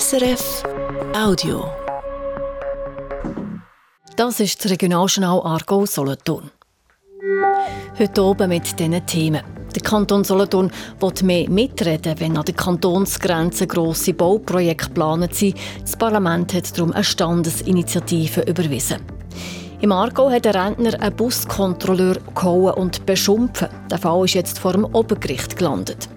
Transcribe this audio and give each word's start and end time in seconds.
SRF 0.00 0.62
Audio. 1.14 1.66
Das 4.16 4.40
ist 4.40 4.64
das 4.64 4.72
Regionaljournal 4.72 5.42
Argo 5.44 5.84
Solothurn. 5.84 6.50
Heute 7.98 8.24
oben 8.24 8.48
mit 8.48 8.78
diesen 8.78 9.04
Themen. 9.04 9.42
Der 9.74 9.82
Kanton 9.82 10.24
Solothurn 10.24 10.72
will 10.98 11.12
mehr 11.24 11.50
mitreden, 11.50 12.18
wenn 12.20 12.38
an 12.38 12.44
der 12.46 12.54
Kantonsgrenze 12.54 13.66
grosse 13.66 14.14
Bauprojekte 14.14 14.86
geplant 14.88 15.34
sind. 15.34 15.58
Das 15.82 15.94
Parlament 15.94 16.54
hat 16.54 16.74
darum 16.74 16.92
eine 16.92 17.04
Standesinitiative 17.04 18.44
überwiesen. 18.48 19.02
Im 19.82 19.92
Aargau 19.92 20.30
hat 20.30 20.46
der 20.46 20.54
Rentner 20.54 20.98
einen 21.02 21.16
Buskontrolleur 21.16 22.16
gehauen 22.34 22.72
und 22.74 23.04
beschumpfen. 23.04 23.68
Der 23.90 23.98
Fall 23.98 24.24
ist 24.24 24.32
jetzt 24.32 24.58
vor 24.58 24.72
dem 24.72 24.86
Obergericht 24.86 25.58
gelandet. 25.58 26.08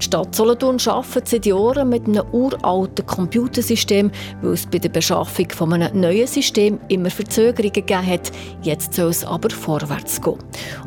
Die 0.00 0.06
Stadt 0.06 0.34
Solothurn 0.34 0.78
arbeitet 0.86 1.28
seit 1.28 1.44
Jahren 1.44 1.90
mit 1.90 2.06
einem 2.06 2.24
uralten 2.32 3.04
Computersystem, 3.04 4.10
weil 4.40 4.52
es 4.54 4.64
bei 4.64 4.78
der 4.78 4.88
Beschaffung 4.88 5.50
von 5.50 5.74
einem 5.74 6.00
neuen 6.00 6.26
System 6.26 6.80
immer 6.88 7.10
Verzögerungen 7.10 7.74
gegeben 7.74 8.06
hat. 8.06 8.32
Jetzt 8.62 8.94
soll 8.94 9.10
es 9.10 9.26
aber 9.26 9.50
vorwärts 9.50 10.22
gehen. 10.22 10.38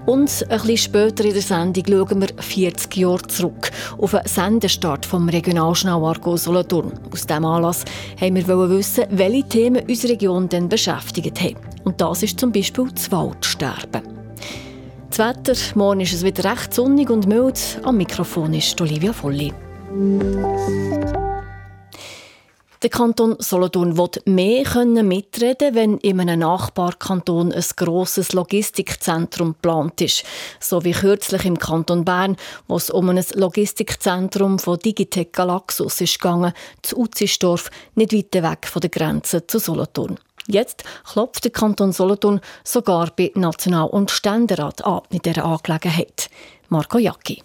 Und 0.08 0.44
ein 0.50 0.58
bisschen 0.58 0.78
später 0.78 1.26
in 1.26 1.34
der 1.34 1.44
Sendung 1.44 1.84
schauen 1.88 2.22
wir 2.22 2.30
40 2.40 2.98
Jahre 2.98 3.22
zurück 3.28 3.70
auf 4.00 4.12
den 4.12 4.22
Sendestart 4.26 5.06
vom 5.06 5.30
Regionaljournal 5.30 6.04
Argo 6.04 6.36
Solothurn. 6.36 6.94
Aus 7.12 7.28
diesem 7.28 7.46
Anlass 7.46 7.86
haben 8.20 8.36
wir 8.36 8.70
wissen, 8.72 9.06
welche 9.12 9.48
Themen 9.48 9.84
unsere 9.88 10.14
Region 10.14 10.50
denn 10.50 10.68
beschäftigt 10.68 11.40
haben. 11.40 11.58
Und 11.84 12.02
das 12.02 12.24
ist 12.24 12.40
zum 12.40 12.52
Beispiel 12.52 12.88
das 12.92 13.12
Waldsterben. 13.12 14.23
Das 15.16 15.20
Wetter, 15.20 15.54
morgen 15.76 16.00
ist 16.00 16.12
es 16.12 16.24
wieder 16.24 16.52
recht 16.52 16.74
sonnig 16.74 17.12
und 17.12 17.28
mild. 17.28 17.80
Am 17.84 17.98
Mikrofon 17.98 18.52
ist 18.56 18.82
Olivia 18.82 19.14
Volli. 19.14 19.54
Der 22.82 22.90
Kanton 22.90 23.36
Solothurn 23.38 23.96
will 23.96 24.10
mehr 24.26 25.04
mitreden 25.04 25.76
wenn 25.76 26.00
in 26.00 26.20
einem 26.20 26.40
Nachbarkanton 26.40 27.54
ein 27.54 27.66
grosses 27.76 28.34
Logistikzentrum 28.34 29.50
geplant 29.50 30.02
ist. 30.02 30.24
So 30.60 30.84
wie 30.84 30.94
kürzlich 30.94 31.46
im 31.46 31.60
Kanton 31.60 32.06
Bern, 32.06 32.36
wo 32.68 32.76
es 32.78 32.90
um 32.90 33.08
ein 33.10 33.24
Logistikzentrum 33.36 34.58
von 34.58 34.80
Digitec 34.80 35.32
Galaxus 35.32 36.02
ist 36.02 36.20
gegangen, 36.20 36.54
zu 36.82 36.98
Utzisdorf, 36.98 37.70
nicht 37.94 38.14
weit 38.14 38.34
weg 38.34 38.68
von 38.68 38.80
der 38.80 38.90
Grenze 38.90 39.46
zu 39.46 39.60
Solothurn. 39.60 40.18
Jetzt 40.48 40.84
klopft 41.06 41.46
der 41.46 41.52
Kanton 41.52 41.92
Solothurn 41.92 42.42
sogar 42.64 43.12
bei 43.16 43.32
National- 43.36 43.90
und 43.90 44.12
Ständerat 44.12 44.84
an 44.84 45.02
mit 45.12 45.26
dieser 45.26 45.46
Angelegenheit. 45.46 46.30
Marco 46.70 46.98
Jacki. 46.98 47.42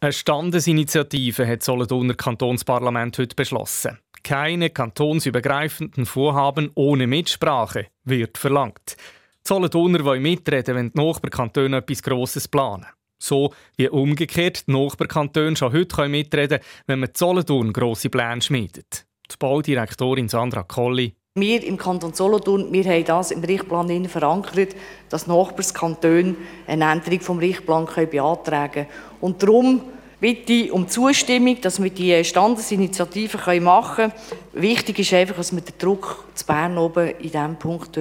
Eine 0.00 0.12
Standesinitiative 0.12 1.46
hat 1.46 1.62
Solothurner 1.62 2.14
Kantonsparlament 2.14 3.18
heute 3.18 3.36
beschlossen. 3.36 3.98
Keine 4.22 4.70
kantonsübergreifenden 4.70 6.06
Vorhaben 6.06 6.70
ohne 6.74 7.06
Mitsprache 7.06 7.88
wird 8.04 8.38
verlangt. 8.38 8.96
Die 9.44 9.48
Solothurner 9.48 10.04
wollen 10.04 10.22
mitreden, 10.22 10.74
wenn 10.74 10.92
die 10.92 10.98
Nachbarkantone 10.98 11.78
etwas 11.78 12.02
Grosses 12.02 12.48
planen. 12.48 12.86
So 13.18 13.52
wie 13.76 13.88
umgekehrt 13.88 14.66
die 14.66 14.72
Nachbarkantone 14.72 15.56
schon 15.56 15.72
heute 15.72 16.08
mitreden 16.08 16.60
können, 16.60 16.70
wenn 16.86 17.00
man 17.00 17.10
Solothurn 17.14 17.72
grosse 17.72 18.08
Pläne 18.08 18.40
schmiedet. 18.40 19.04
Die 19.30 19.36
Baudirektorin 19.38 20.28
Sandra 20.28 20.62
Colli 20.62 21.14
wir 21.40 21.64
im 21.64 21.76
Kanton 21.76 22.14
Solothurn 22.14 22.72
wir 22.72 22.84
haben 22.84 23.04
das 23.04 23.30
im 23.30 23.42
Richtplan 23.42 24.08
verankert, 24.08 24.76
dass 25.08 25.26
Nachbarskantone 25.26 26.36
eine 26.66 26.92
Änderung 26.92 27.18
des 27.18 27.48
Richtplans 27.48 27.90
beantragen 28.10 28.72
können. 28.72 28.86
Und 29.20 29.42
darum 29.42 29.80
bitte 30.20 30.52
ich 30.52 30.72
um 30.72 30.88
Zustimmung, 30.88 31.60
dass 31.60 31.82
wir 31.82 31.90
diese 31.90 32.24
Standesinitiative 32.24 33.60
machen 33.60 34.10
können. 34.10 34.12
Wichtig 34.52 34.98
ist 35.00 35.14
einfach, 35.14 35.36
dass 35.36 35.54
wir 35.54 35.62
den 35.62 35.78
Druck 35.78 36.24
zu 36.34 36.46
Bern 36.46 36.78
oben 36.78 37.08
in 37.08 37.22
diesem 37.22 37.56
Punkt 37.56 37.98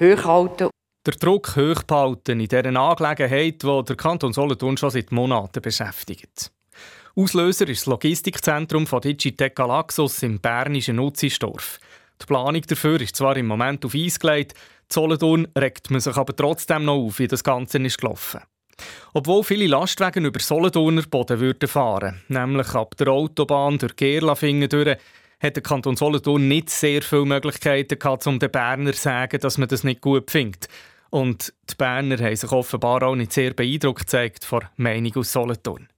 hochhalten. 0.00 0.70
Der 1.06 1.14
Druck 1.14 1.56
hochhalten 1.56 2.40
in 2.40 2.48
dieser 2.48 2.66
Angelegenheit, 2.66 3.62
die 3.62 3.84
der 3.84 3.96
Kanton 3.96 4.32
Solothurn 4.32 4.76
schon 4.76 4.90
seit 4.90 5.12
Monaten 5.12 5.62
beschäftigt. 5.62 6.50
Auslöser 7.16 7.68
ist 7.68 7.80
das 7.80 7.86
Logistikzentrum 7.86 8.86
von 8.86 9.00
Digitec 9.00 9.56
Galaxus 9.56 10.22
im 10.22 10.38
bernischen 10.38 10.96
Nutzisdorf. 10.96 11.80
Die 12.20 12.26
Planung 12.26 12.62
dafür 12.62 13.00
ist 13.00 13.16
zwar 13.16 13.36
im 13.36 13.46
Moment 13.46 13.84
auf 13.84 13.94
Eis 13.94 14.18
gelegt, 14.18 14.54
Solothurn 14.90 15.48
regt 15.56 15.90
man 15.90 16.00
sich 16.00 16.16
aber 16.16 16.34
trotzdem 16.34 16.84
noch 16.84 16.96
auf, 16.96 17.18
wie 17.18 17.28
das 17.28 17.44
Ganze 17.44 17.78
ist 17.78 18.00
gelaufen. 18.00 18.40
Obwohl 19.12 19.44
viele 19.44 19.66
Lastwagen 19.66 20.24
über 20.24 20.40
Solothurner 20.40 21.02
Boden 21.02 21.40
würden 21.40 21.68
fahren, 21.68 22.22
nämlich 22.28 22.74
ab 22.74 22.96
der 22.96 23.08
Autobahn 23.08 23.78
durch 23.78 23.96
Gerlafingen 23.96 24.68
durch, 24.68 24.96
hat 25.40 25.56
der 25.56 25.62
Kanton 25.62 25.96
Solothurn 25.96 26.48
nicht 26.48 26.70
sehr 26.70 27.02
viele 27.02 27.26
Möglichkeiten 27.26 27.98
gehabt, 27.98 28.26
um 28.26 28.38
den 28.38 28.50
Berner 28.50 28.92
zu 28.92 29.02
sagen, 29.02 29.40
dass 29.40 29.58
man 29.58 29.68
das 29.68 29.84
nicht 29.84 30.00
gut 30.00 30.30
findet. 30.30 30.68
Und 31.10 31.52
die 31.70 31.74
Berner 31.76 32.18
haben 32.18 32.36
sich 32.36 32.50
offenbar 32.50 33.02
auch 33.02 33.14
nicht 33.14 33.32
sehr 33.32 33.54
beeindruckt 33.54 34.00
gezeigt 34.00 34.44
von 34.44 34.64
Meinung 34.76 35.16
aus 35.16 35.32
Solothurn. 35.32 35.88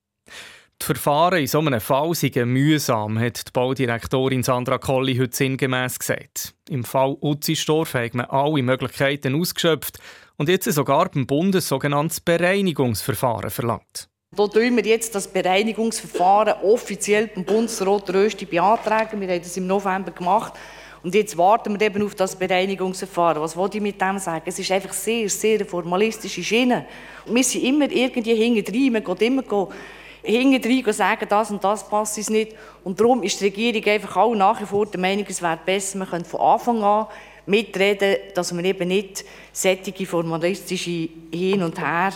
Die 0.81 0.87
Verfahren 0.87 1.41
in 1.41 1.47
so 1.47 1.59
einem 1.59 1.81
Fall 1.81 2.15
seien 2.15 2.49
mühsam, 2.49 3.19
hat 3.19 3.49
die 3.49 3.53
Baudirektorin 3.53 4.43
Sandra 4.43 4.79
Colli 4.79 5.17
heute 5.19 5.37
sinngemäß 5.37 5.99
gesagt. 5.99 6.55
Im 6.71 6.85
Fall 6.85 7.19
Utzistorf 7.21 7.93
hat 7.93 8.15
man 8.15 8.27
alle 8.27 8.63
Möglichkeiten 8.63 9.39
ausgeschöpft 9.39 9.99
und 10.39 10.49
jetzt 10.49 10.73
sogar 10.73 11.11
beim 11.11 11.27
Bund 11.27 11.55
ein 11.55 11.61
sogenanntes 11.61 12.21
Bereinigungsverfahren 12.21 13.51
verlangt. 13.51 14.09
Da 14.35 14.47
tun 14.49 14.75
wir 14.75 14.85
jetzt 14.85 15.15
das 15.15 15.29
Bereinigungsverfahren 15.29 16.63
offiziell 16.63 17.27
beim 17.27 17.45
Bundesrat 17.45 18.09
Rösti 18.15 18.47
beantragen. 18.47 19.21
Wir 19.21 19.29
haben 19.29 19.43
das 19.43 19.57
im 19.59 19.67
November 19.67 20.13
gemacht. 20.13 20.55
Und 21.03 21.15
jetzt 21.15 21.37
warten 21.37 21.79
wir 21.79 21.87
eben 21.87 22.03
auf 22.03 22.15
das 22.15 22.37
Bereinigungsverfahren. 22.37 23.43
Was 23.43 23.57
wollte 23.57 23.79
ich 23.79 23.83
mit 23.83 24.01
dem 24.01 24.19
sagen? 24.19 24.45
Es 24.47 24.59
ist 24.59 24.71
einfach 24.71 24.93
sehr, 24.93 25.29
sehr 25.29 25.67
formalistische 25.67 26.43
Schiene. 26.43 26.87
wir 27.27 27.45
sind 27.45 27.65
immer 27.65 27.91
irgendwie 27.91 28.35
hinten 28.35 28.65
drin. 28.65 28.93
Man 28.93 29.05
geht 29.05 29.23
immer 29.23 29.43
hinten 30.23 30.93
sagen, 30.93 31.27
das 31.29 31.51
und 31.51 31.63
das 31.63 31.89
passt 31.89 32.19
uns 32.19 32.31
nicht. 32.31 32.55
Und 32.85 33.01
darum 33.01 33.23
ist 33.23 33.41
die 33.41 33.45
Regierung 33.45 33.85
einfach 33.85 34.17
auch 34.17 34.35
nach 34.35 34.61
wie 34.61 34.67
vor 34.67 34.87
der 34.87 35.01
Meinung, 35.01 35.27
es 35.29 35.43
wäre 35.43 35.59
besser, 35.65 35.99
man 35.99 36.09
könnte 36.09 36.29
von 36.29 36.41
Anfang 36.41 36.83
an 36.83 37.07
mitreden, 37.47 38.17
dass 38.35 38.53
man 38.53 38.65
eben 38.65 38.89
nicht 38.89 39.25
sättige 39.53 40.07
formalistische 40.07 41.09
Hin 41.33 41.63
und 41.63 41.81
Her 41.81 42.13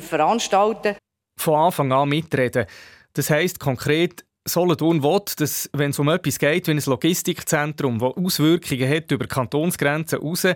veranstalten 0.00 0.96
Von 1.38 1.54
Anfang 1.54 1.92
an 1.92 2.08
mitreden. 2.08 2.66
Das 3.14 3.30
heisst 3.30 3.60
konkret, 3.60 4.24
Solothurn 4.46 5.02
will, 5.02 5.20
dass, 5.38 5.70
wenn 5.72 5.90
es 5.90 5.98
um 5.98 6.08
etwas 6.08 6.38
geht, 6.38 6.66
wie 6.66 6.72
ein 6.72 6.82
Logistikzentrum, 6.84 7.98
das 7.98 8.16
Auswirkungen 8.16 8.88
hat 8.88 9.10
über 9.10 9.26
Kantonsgrenzen 9.26 10.20
heraus, 10.20 10.46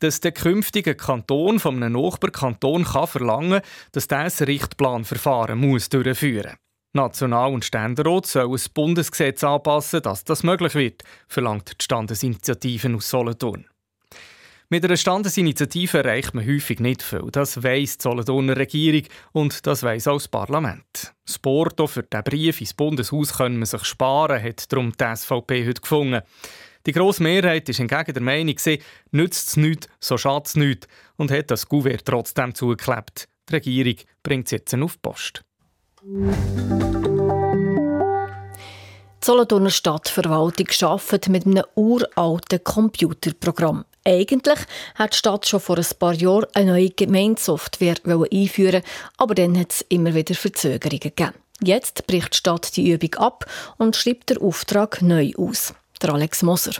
dass 0.00 0.20
der 0.20 0.32
künftige 0.32 0.94
Kanton 0.94 1.58
von 1.58 1.82
einem 1.82 2.00
Nachbarkanton 2.00 2.84
kann 2.84 3.06
verlangen 3.06 3.60
dass 3.92 4.08
dieses 4.08 4.46
Richtplanverfahren 4.46 5.58
muss 5.58 5.88
durchführen 5.88 6.52
muss. 6.52 6.58
National- 6.94 7.52
und 7.52 7.64
Ständerat 7.64 8.26
sollen 8.26 8.52
ein 8.52 8.60
Bundesgesetz 8.74 9.44
anpassen, 9.44 10.02
dass 10.02 10.24
das 10.24 10.42
möglich 10.42 10.74
wird, 10.74 11.02
verlangt 11.28 11.80
die 11.80 11.84
Standesinitiative 11.84 12.94
aus 12.94 13.10
Solothurn. 13.10 13.66
Mit 14.70 14.84
einer 14.84 14.98
Standesinitiative 14.98 15.98
erreicht 15.98 16.34
man 16.34 16.46
häufig 16.46 16.78
nicht 16.78 17.02
viel. 17.02 17.30
Das 17.32 17.62
weiss 17.62 17.96
die 17.96 18.02
Solothurner 18.02 18.54
Regierung 18.54 19.08
und 19.32 19.66
das 19.66 19.82
weiss 19.82 20.06
auch 20.06 20.18
das 20.18 20.28
Parlament. 20.28 21.14
Das 21.24 21.38
Porto 21.38 21.86
für 21.86 22.02
diesen 22.02 22.24
Brief 22.24 22.60
ins 22.60 22.74
Bundeshaus 22.74 23.38
können 23.38 23.56
man 23.56 23.64
sich 23.64 23.84
sparen, 23.84 24.42
hat 24.42 24.70
darum 24.70 24.92
die 24.92 25.16
SVP 25.16 25.66
heute 25.66 25.80
gefunden. 25.80 26.20
Die 26.88 26.92
grosse 26.94 27.22
Mehrheit 27.22 27.68
war 27.68 27.74
hingegen 27.74 28.14
der 28.14 28.22
Meinung, 28.22 28.56
nützt 29.10 29.48
es 29.48 29.56
nichts, 29.58 29.88
so 30.00 30.16
schadet 30.16 30.46
es 30.46 30.56
nichts 30.56 30.88
und 31.18 31.30
hat 31.30 31.50
das 31.50 31.68
Gouverne 31.68 32.02
trotzdem 32.02 32.54
zugeklebt. 32.54 33.28
Die 33.50 33.56
Regierung 33.56 33.96
bringt 34.22 34.46
es 34.46 34.52
jetzt 34.52 34.74
auf 34.74 34.94
die 34.94 34.98
Post. 35.02 35.44
Die 36.02 36.32
Solothurner 39.22 39.68
Stadtverwaltung 39.68 40.66
arbeitet 40.80 41.28
mit 41.28 41.44
einem 41.44 41.64
uralten 41.74 42.64
Computerprogramm. 42.64 43.84
Eigentlich 44.06 44.60
hat 44.94 45.12
die 45.12 45.18
Stadt 45.18 45.46
schon 45.46 45.60
vor 45.60 45.76
ein 45.76 45.84
paar 45.98 46.14
Jahren 46.14 46.46
eine 46.54 46.72
neue 46.72 46.88
Gemeindesoftware 46.88 47.96
einführen 48.06 48.82
aber 49.18 49.34
dann 49.34 49.58
hat 49.58 49.72
es 49.72 49.82
immer 49.90 50.14
wieder 50.14 50.34
Verzögerungen 50.34 51.00
gegeben. 51.00 51.34
Jetzt 51.62 52.06
bricht 52.06 52.32
die 52.32 52.38
Stadt 52.38 52.74
die 52.78 52.92
Übung 52.92 53.14
ab 53.16 53.44
und 53.76 53.94
schreibt 53.94 54.30
den 54.30 54.38
Auftrag 54.38 55.02
neu 55.02 55.32
aus 55.36 55.74
der 55.98 56.14
Alex 56.14 56.42
Moser. 56.42 56.72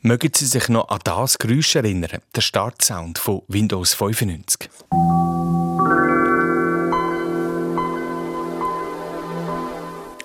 Mögen 0.00 0.30
Sie 0.34 0.46
sich 0.46 0.68
noch 0.68 0.88
an 0.88 1.00
das 1.04 1.38
Geräusch 1.38 1.74
erinnern, 1.74 2.20
der 2.34 2.40
Startsound 2.40 3.18
von 3.18 3.42
Windows 3.48 3.94
95? 3.94 4.70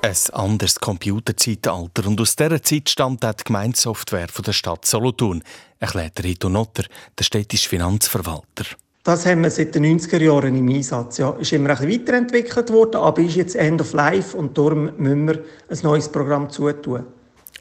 Ein 0.03 0.15
anderes 0.33 0.79
Computerzeitalter 0.79 2.05
und 2.05 2.21
aus 2.21 2.35
dieser 2.35 2.61
Zeit 2.61 2.89
stammt 2.89 3.25
auch 3.25 3.33
die 3.33 3.45
Gemeindesoftware 3.45 4.27
von 4.27 4.43
der 4.43 4.53
Stadt 4.53 4.85
Solothurn, 4.85 5.41
erklärt 5.79 6.23
Rito 6.23 6.49
Notter, 6.49 6.83
der 7.17 7.23
städtische 7.23 7.69
Finanzverwalter. 7.69 8.65
Das 9.03 9.25
haben 9.25 9.41
wir 9.43 9.49
seit 9.49 9.75
den 9.75 9.85
90er 9.85 10.21
Jahren 10.21 10.55
im 10.55 10.69
Einsatz. 10.69 11.17
Ja, 11.17 11.31
ist 11.31 11.51
immer 11.51 11.71
ein 11.71 11.77
bisschen 11.77 12.01
weiterentwickelt 12.01 12.71
worden, 12.71 12.97
aber 12.97 13.21
ist 13.21 13.35
jetzt 13.35 13.55
End 13.55 13.81
of 13.81 13.93
Life 13.93 14.37
und 14.37 14.57
darum 14.57 14.91
müssen 14.97 15.27
wir 15.27 15.43
ein 15.69 15.79
neues 15.83 16.09
Programm 16.09 16.49
zutun. 16.49 17.05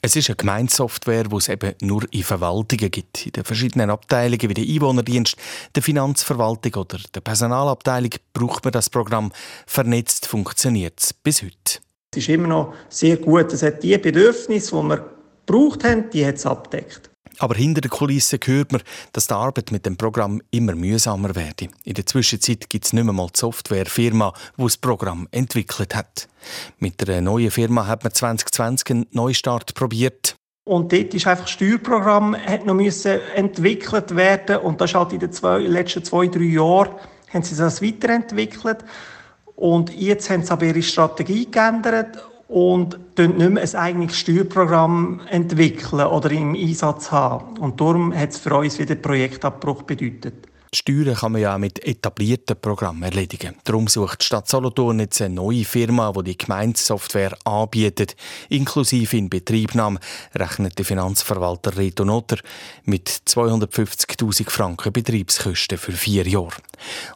Es 0.04 0.16
ist 0.16 0.28
eine 0.28 0.34
Gemeinsoftware, 0.34 1.28
die 1.28 1.36
es 1.36 1.48
eben 1.48 1.74
nur 1.80 2.02
in 2.10 2.24
Verwaltungen 2.24 2.90
gibt. 2.90 3.24
In 3.24 3.30
den 3.30 3.44
verschiedenen 3.44 3.88
Abteilungen 3.88 4.48
wie 4.48 4.54
der 4.54 4.64
Einwohnerdienst, 4.64 5.36
der 5.76 5.82
Finanzverwaltung 5.84 6.74
oder 6.74 6.98
der 7.14 7.20
Personalabteilung 7.20 8.10
braucht 8.32 8.64
man 8.64 8.72
das 8.72 8.90
Programm. 8.90 9.30
Vernetzt 9.64 10.26
funktioniert 10.26 10.98
es 10.98 11.14
bis 11.14 11.42
heute. 11.42 11.78
Es 12.10 12.18
ist 12.18 12.28
immer 12.30 12.48
noch 12.48 12.74
sehr 12.88 13.16
gut. 13.16 13.52
Es 13.52 13.62
hat 13.62 13.84
die 13.84 13.96
Bedürfnisse, 13.96 14.74
die 14.74 14.82
wir 14.82 15.08
gebraucht 15.46 15.84
haben, 15.84 16.10
die 16.10 16.26
hat 16.26 16.34
es 16.34 16.46
abdeckt. 16.46 17.11
Aber 17.38 17.54
hinter 17.54 17.80
den 17.80 17.90
Kulissen 17.90 18.38
hört 18.44 18.72
man, 18.72 18.82
dass 19.12 19.26
die 19.26 19.34
Arbeit 19.34 19.72
mit 19.72 19.86
dem 19.86 19.96
Programm 19.96 20.42
immer 20.50 20.74
mühsamer 20.74 21.34
werde. 21.34 21.68
In 21.84 21.94
der 21.94 22.06
Zwischenzeit 22.06 22.68
gibt 22.68 22.84
es 22.84 22.92
nicht 22.92 23.04
mehr 23.04 23.12
mal 23.12 23.28
die 23.34 23.38
Softwarefirma, 23.38 24.32
die 24.56 24.62
das 24.62 24.76
Programm 24.76 25.28
entwickelt 25.30 25.94
hat. 25.94 26.28
Mit 26.78 27.06
der 27.06 27.20
neuen 27.20 27.50
Firma 27.50 27.86
hat 27.86 28.04
man 28.04 28.12
2020 28.12 28.90
einen 28.90 29.06
Neustart 29.12 29.74
probiert. 29.74 30.36
Und 30.64 30.92
dort 30.92 31.12
ist 31.12 31.26
einfach 31.26 31.44
das 31.44 31.52
Steuerprogramm 31.52 32.36
hat 32.36 32.66
noch 32.66 32.74
müssen 32.74 33.20
entwickelt 33.34 34.14
werden 34.14 34.58
und 34.58 34.80
das 34.80 34.94
halt 34.94 35.12
in 35.12 35.18
den 35.18 35.32
zwei, 35.32 35.58
letzten 35.58 36.04
zwei, 36.04 36.28
drei 36.28 36.42
Jahren 36.42 36.94
haben 37.32 37.42
sie 37.42 37.56
das 37.56 37.82
weiterentwickelt. 37.82 38.78
Und 39.56 39.92
jetzt 39.94 40.30
haben 40.30 40.44
sie 40.44 40.52
aber 40.52 40.66
ihre 40.66 40.82
Strategie 40.82 41.50
geändert 41.50 42.18
und 42.52 42.98
nicht 43.16 43.50
mehr 43.50 43.62
ein 43.62 43.74
eigenes 43.74 44.14
Steuerprogramm 44.18 45.22
entwickeln 45.30 46.06
oder 46.06 46.30
im 46.32 46.54
Einsatz 46.54 47.10
haben. 47.10 47.56
Und 47.56 47.80
darum 47.80 48.14
hat 48.14 48.30
es 48.30 48.38
für 48.38 48.54
uns 48.54 48.78
wieder 48.78 48.94
Projektabbruch 48.94 49.84
bedeutet. 49.84 50.51
Steuern 50.74 51.14
kann 51.14 51.32
man 51.32 51.42
ja 51.42 51.58
mit 51.58 51.84
etablierten 51.84 52.56
Programmen 52.58 53.02
erledigen. 53.02 53.56
Darum 53.64 53.88
sucht 53.88 54.22
die 54.22 54.24
Stadt 54.24 54.48
Solothurn 54.48 55.00
jetzt 55.00 55.20
eine 55.20 55.34
neue 55.34 55.66
Firma, 55.66 56.10
die 56.12 56.24
die 56.24 56.38
Gemeindesoftware 56.38 57.36
anbietet, 57.44 58.16
inklusive 58.48 59.18
in 59.18 59.28
Betriebnahme, 59.28 60.00
rechnet 60.34 60.78
der 60.78 60.86
Finanzverwalter 60.86 61.76
Reto 61.76 62.06
Notter 62.06 62.38
mit 62.84 63.06
250.000 63.08 64.48
Franken 64.48 64.94
Betriebskosten 64.94 65.76
für 65.76 65.92
vier 65.92 66.26
Jahre. 66.26 66.62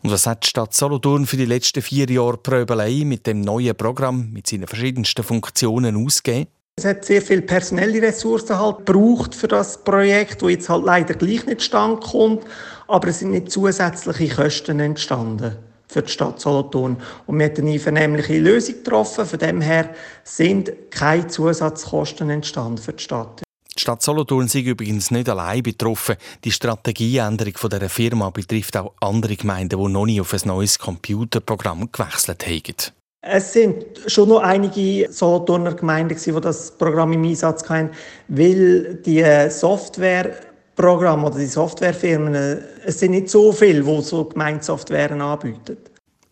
Und 0.03 0.11
was 0.11 0.27
hat 0.27 0.45
die 0.45 0.49
Stadt 0.49 0.75
Solothurn 0.75 1.25
für 1.25 1.39
die 1.39 1.47
letzten 1.47 1.81
vier 1.81 2.11
Jahre 2.11 2.37
Pröbelei 2.37 3.05
mit 3.07 3.27
dem 3.27 3.41
neuen 3.41 3.75
Programm 3.75 4.33
mit 4.33 4.47
seinen 4.47 4.67
verschiedensten 4.67 5.25
Funktionen 5.25 6.05
ausgegeben? 6.05 6.51
Es 6.79 6.85
hat 6.85 7.07
sehr 7.07 7.23
viele 7.23 7.41
personelle 7.41 8.03
Ressourcen 8.03 8.59
halt 8.59 8.85
gebraucht 8.85 9.35
für 9.35 9.49
das 9.49 9.83
Projekt, 9.83 10.43
wo 10.43 10.51
jetzt 10.51 10.69
halt 10.69 10.85
leider 10.85 11.15
gleich 11.15 11.47
nicht 11.47 11.63
stand 11.63 12.03
kommt, 12.03 12.45
aber 12.87 13.09
es 13.09 13.21
sind 13.21 13.31
nicht 13.31 13.51
zusätzliche 13.51 14.35
Kosten 14.35 14.81
entstanden 14.81 15.57
für 15.89 16.03
die 16.03 16.13
Stadt 16.13 16.39
Solothurn. 16.39 16.99
Und 17.25 17.39
wir 17.39 17.47
haben 17.47 17.67
eine 17.67 17.79
vernehmliche 17.79 18.39
Lösung 18.39 18.75
getroffen. 18.75 19.25
Von 19.25 19.39
dem 19.39 19.63
her 19.63 19.95
sind 20.23 20.71
keine 20.91 21.27
Zusatzkosten 21.27 22.29
entstanden 22.29 22.77
für 22.77 22.93
die 22.93 23.03
Stadt. 23.03 23.41
Die 23.75 23.81
Stadt 23.81 24.03
Solothurn 24.03 24.47
sind 24.47 24.67
übrigens 24.67 25.11
nicht 25.11 25.31
allein 25.31 25.63
betroffen. 25.63 26.17
Die 26.45 26.53
Strategieänderung 26.53 27.55
dieser 27.55 27.89
Firma 27.89 28.29
betrifft 28.29 28.77
auch 28.77 28.93
andere 29.01 29.37
Gemeinden, 29.37 29.83
die 29.83 29.89
noch 29.89 30.05
nie 30.05 30.21
auf 30.21 30.35
ein 30.35 30.41
neues 30.45 30.79
Computerprogramm 30.79 31.91
gewechselt 31.91 32.47
haben. 32.47 32.93
Es 33.21 33.53
sind 33.53 33.85
schon 34.07 34.29
noch 34.29 34.41
einige 34.41 35.11
Solothurner 35.11 35.75
Gemeinden, 35.75 36.17
die 36.17 36.41
das 36.41 36.71
Programm 36.77 37.13
im 37.13 37.25
Einsatz 37.25 37.69
hatten, 37.69 37.91
weil 38.29 38.97
die 39.05 39.25
Softwareprogramme 39.51 41.27
oder 41.27 41.39
die 41.39 41.47
Softwarefirmen, 41.47 42.63
es 42.85 43.01
sind 43.01 43.13
nicht 43.13 43.29
so 43.29 43.53
viele, 43.53 43.83
die 43.83 44.03
so 44.03 44.25
Gemeindesoftwaren 44.25 45.21
anbieten. 45.21 45.77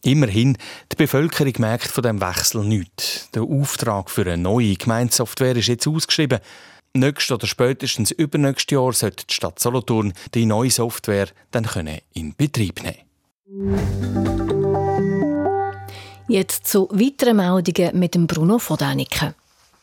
Immerhin, 0.04 0.56
die 0.92 0.96
Bevölkerung 0.96 1.54
merkt 1.58 1.88
von 1.88 2.02
dem 2.02 2.20
Wechsel 2.20 2.62
nichts. 2.62 3.28
Der 3.34 3.42
Auftrag 3.42 4.10
für 4.10 4.22
eine 4.22 4.36
neue 4.36 4.74
Gemeindesoftware 4.74 5.56
ist 5.56 5.68
jetzt 5.68 5.88
ausgeschrieben. 5.88 6.40
Nächstes 6.92 7.32
oder 7.32 7.46
spätestens 7.46 8.12
übernächstes 8.12 8.74
Jahr 8.74 8.92
sollte 8.92 9.26
die 9.26 9.34
Stadt 9.34 9.58
Solothurn 9.58 10.12
die 10.34 10.46
neue 10.46 10.70
Software 10.70 11.28
dann 11.50 11.66
in 12.12 12.34
Betrieb 12.36 12.82
nehmen 12.82 14.63
Jetzt 16.26 16.66
zu 16.66 16.88
weiteren 16.90 17.36
Meldungen 17.36 17.98
mit 17.98 18.14
dem 18.14 18.26
Bruno 18.26 18.58
von 18.58 18.78
Däniken. 18.78 19.34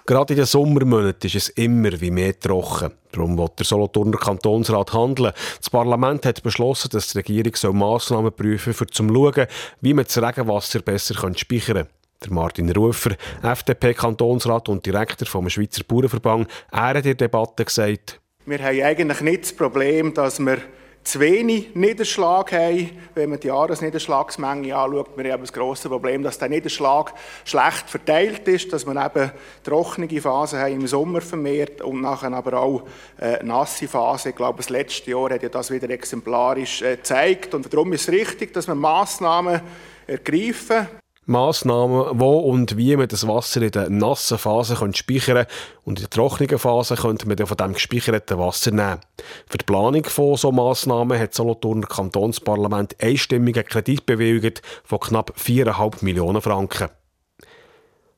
Gerade 0.08 0.34
in 0.34 0.38
den 0.38 0.48
Sommermonaten 0.48 1.28
ist 1.28 1.36
es 1.36 1.50
immer 1.50 2.02
wie 2.02 2.10
mehr 2.10 2.38
trocken. 2.40 2.92
Darum 3.12 3.38
wird 3.38 3.60
der 3.60 3.66
Solothurner 3.68 4.18
Kantonsrat 4.18 4.92
handeln. 4.92 5.34
Das 5.60 5.70
Parlament 5.70 6.26
hat 6.26 6.42
beschlossen, 6.42 6.90
dass 6.92 7.10
die 7.10 7.20
Regierung 7.20 7.56
so 7.56 7.72
Massnahmen 7.72 8.34
prüfen 8.34 8.74
soll, 8.74 8.88
um 8.88 8.92
zu 8.92 9.14
schauen, 9.14 9.48
wie 9.82 9.94
man 9.94 10.06
das 10.06 10.18
Regenwasser 10.18 10.80
besser 10.82 11.14
speichern 11.14 11.86
kann. 11.86 11.88
Der 12.24 12.34
Martin 12.34 12.72
Rufer, 12.72 13.16
FDP-Kantonsrat 13.44 14.68
und 14.70 14.84
Direktor 14.84 15.28
vom 15.28 15.48
Schweizer 15.48 15.84
Bauernverband, 15.88 16.50
er 16.72 16.80
hat 16.80 16.98
in 16.98 17.04
der 17.04 17.16
Debatte 17.16 17.66
gesagt, 17.66 18.20
wir 18.46 18.58
haben 18.58 18.82
eigentlich 18.82 19.22
nicht 19.22 19.44
das 19.44 19.54
Problem, 19.54 20.16
dass 20.16 20.40
wir 20.40 20.58
zu 21.04 21.20
wenig 21.20 21.76
Niederschlag 21.76 22.52
haben. 22.52 22.92
Wenn 23.16 23.32
man 23.32 23.40
die 23.40 23.48
Jahresniederschlagsmenge 23.48 24.76
anschaut, 24.76 25.10
wir 25.18 25.34
haben 25.34 25.42
das 25.42 25.54
grosse 25.54 25.90
Problem, 25.90 26.24
dass 26.24 26.38
der 26.38 26.50
Niederschlag 26.50 27.14
schlecht 27.44 27.90
verteilt 27.90 28.48
ist, 28.48 28.72
dass 28.72 28.86
man 28.86 29.04
eben 29.04 29.32
trockene 29.64 30.22
Phasen 30.22 30.60
haben 30.60 30.74
im 30.74 30.88
Sommer 30.88 31.22
vermehrt 31.22 31.82
und 31.82 32.02
nachher 32.02 32.32
aber 32.32 32.60
auch 32.60 32.84
äh, 33.20 33.44
nasse 33.44 33.88
Phasen. 33.88 34.30
Ich 34.30 34.36
glaube, 34.36 34.58
das 34.58 34.70
letzte 34.70 35.12
Jahr 35.12 35.32
hat 35.32 35.44
ja 35.44 35.50
das 35.50 35.72
wieder 35.72 35.90
exemplarisch 35.90 36.82
äh, 36.82 36.98
gezeigt 36.98 37.54
und 37.56 37.74
darum 37.74 37.92
ist 37.94 38.08
es 38.08 38.14
richtig, 38.14 38.54
dass 38.54 38.68
wir 38.68 38.76
Massnahmen 38.76 39.62
ergreifen. 40.06 40.88
Massnahmen, 41.32 42.20
wo 42.20 42.40
und 42.40 42.78
wie 42.78 42.96
man 42.96 43.08
das 43.08 43.28
Wasser 43.28 43.62
in 43.62 43.72
der 43.72 43.90
nassen 43.90 44.38
Phase 44.38 44.76
speichern 44.94 45.46
kann 45.46 45.56
und 45.84 46.00
in 46.00 46.04
der 46.04 46.10
trockenen 46.10 46.60
Phase 46.60 46.96
könnte 46.96 47.28
man 47.28 47.38
dann 47.38 47.48
von 47.48 47.58
dem 47.58 47.74
gespeicherten 47.74 48.38
Wasser 48.38 48.72
nehmen. 48.72 49.00
Für 49.48 49.58
die 49.58 49.66
Planung 49.66 50.04
von 50.06 50.36
solchen 50.36 50.58
Massnahmen 50.58 51.20
hat 51.20 51.30
das 51.30 51.38
Solothurner 51.38 51.88
Kantonsparlament 51.88 53.02
einstimmige 53.02 53.64
Kredit 53.64 54.06
bewilligt 54.06 54.62
von 54.84 55.00
knapp 55.00 55.34
4,5 55.38 56.04
Millionen 56.06 56.42
Franken. 56.42 56.90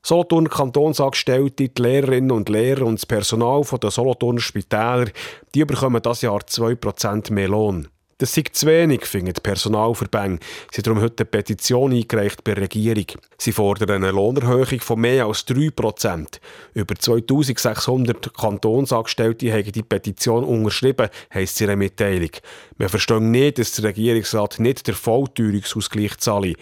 Solothurner 0.02 0.50
Kantonsangestellte, 0.50 1.70
die 1.70 1.82
Lehrerinnen 1.82 2.30
und 2.30 2.50
Lehrer 2.50 2.84
und 2.84 2.96
das 2.96 3.06
Personal 3.06 3.62
der 3.82 3.90
Solothurner 3.90 4.40
Spitäler, 4.40 5.06
die 5.54 5.64
bekommen 5.64 6.02
das 6.02 6.20
Jahr 6.20 6.40
2% 6.40 7.32
mehr 7.32 7.48
Lohn. 7.48 7.88
Das 8.18 8.36
ist 8.36 8.54
zu 8.54 8.66
wenig, 8.66 9.06
finden 9.06 9.32
die 9.32 9.40
Personalverbände. 9.40 10.38
Sie 10.70 10.78
haben 10.78 10.84
darum 10.84 11.00
heute 11.00 11.24
eine 11.24 11.30
Petition 11.30 11.92
eingereicht 11.92 12.44
bei 12.44 12.54
der 12.54 12.62
Regierung. 12.62 13.06
Sie 13.38 13.50
fordern 13.50 13.90
eine 13.90 14.12
Lohnerhöhung 14.12 14.80
von 14.80 15.00
mehr 15.00 15.26
als 15.26 15.46
3%. 15.48 16.38
Über 16.74 16.94
2600 16.94 18.32
Kantonsangestellte 18.32 19.52
haben 19.52 19.72
die 19.72 19.82
Petition 19.82 20.44
unterschrieben, 20.44 21.08
heisst 21.32 21.60
in 21.60 21.66
ihrer 21.66 21.76
Mitteilung. 21.76 22.30
Wir 22.78 22.88
verstehen 22.88 23.32
nicht, 23.32 23.58
dass 23.58 23.72
der 23.72 23.86
Regierungsrat 23.86 24.60
nicht 24.60 24.86
den 24.86 24.94
Vollteuerungsausgleich 24.94 26.16
zahle. 26.18 26.54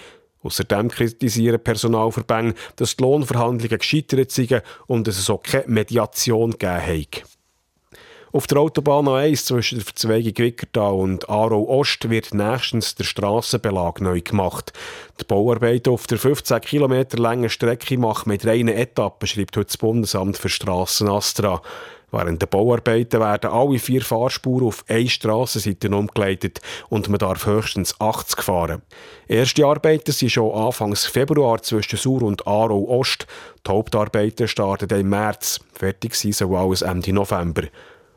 Außerdem 0.42 0.88
kritisieren 0.88 1.62
Personalverbände, 1.62 2.54
dass 2.76 2.96
die 2.96 3.02
Lohnverhandlungen 3.02 3.78
gescheitert 3.78 4.30
seien 4.30 4.62
und 4.86 5.06
dass 5.06 5.18
es 5.18 5.30
auch 5.30 5.42
keine 5.42 5.68
Mediation 5.68 6.52
gegeben 6.52 6.82
habe. 6.82 7.31
Auf 8.34 8.46
der 8.46 8.60
Autobahn 8.60 9.08
A1 9.08 9.44
zwischen 9.44 9.76
der 9.76 9.84
Verzweigung 9.84 10.32
Wickertal 10.38 10.94
und 10.94 11.28
Aarau 11.28 11.68
Ost 11.68 12.08
wird 12.08 12.32
nächstens 12.32 12.94
der 12.94 13.04
Strassenbelag 13.04 14.00
neu 14.00 14.22
gemacht. 14.22 14.72
Die 15.20 15.24
Bauarbeiten 15.24 15.92
auf 15.92 16.06
der 16.06 16.16
15 16.16 16.62
Kilometer 16.62 17.18
langen 17.18 17.50
Strecke 17.50 17.98
machen 17.98 18.30
mit 18.30 18.46
reinen 18.46 18.74
Etappen, 18.74 19.26
schreibt 19.26 19.58
heute 19.58 19.66
das 19.66 19.76
Bundesamt 19.76 20.38
für 20.38 20.48
Strassen 20.48 21.10
Astra. 21.10 21.60
Während 22.10 22.40
der 22.40 22.46
Bauarbeiten 22.46 23.20
werden 23.20 23.50
alle 23.50 23.78
vier 23.78 24.00
Fahrspuren 24.00 24.68
auf 24.68 24.82
eine 24.88 25.10
Strassenseite 25.10 25.94
umgeleitet 25.94 26.62
und 26.88 27.10
man 27.10 27.18
darf 27.18 27.44
höchstens 27.44 28.00
80 28.00 28.40
fahren. 28.40 28.80
Erste 29.28 29.66
Arbeiten 29.66 30.12
sind 30.12 30.32
schon 30.32 30.54
Anfang 30.54 30.96
Februar 30.96 31.60
zwischen 31.60 31.98
Sur 31.98 32.22
und 32.22 32.46
Aarau 32.46 32.88
Ost. 32.98 33.26
Die 33.66 33.70
Hauptarbeiten 33.70 34.48
starten 34.48 34.88
im 34.88 35.10
März. 35.10 35.60
Fertig 35.74 36.14
sein 36.14 36.32
soll 36.32 36.56
alles 36.56 36.80
Ende 36.80 37.12
November. 37.12 37.64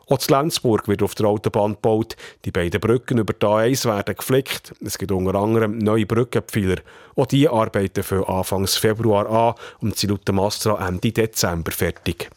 Auch 0.07 0.19
zu 0.19 0.31
Lenzburg 0.31 0.87
wird 0.87 1.01
auf 1.01 1.15
der 1.15 1.25
Autobahn 1.25 1.73
gebaut. 1.73 2.15
Die 2.45 2.51
beiden 2.51 2.79
Brücken 2.79 3.17
über 3.17 3.33
die 3.33 3.45
A1 3.45 3.85
werden 3.85 4.15
geflickt. 4.15 4.75
Es 4.83 4.97
gibt 4.97 5.11
unter 5.11 5.33
anderem 5.35 5.79
neue 5.79 6.05
Brückenpfeiler. 6.05 6.77
Auch 7.15 7.25
die 7.25 7.49
arbeiten 7.49 8.03
für 8.03 8.27
Anfang 8.29 8.67
Februar 8.67 9.27
an 9.27 9.55
und 9.81 9.97
sind 9.97 10.11
laut 10.11 10.27
dem 10.27 10.39
Astra 10.39 10.87
Ende 10.87 11.11
Dezember 11.11 11.71
fertig. 11.71 12.29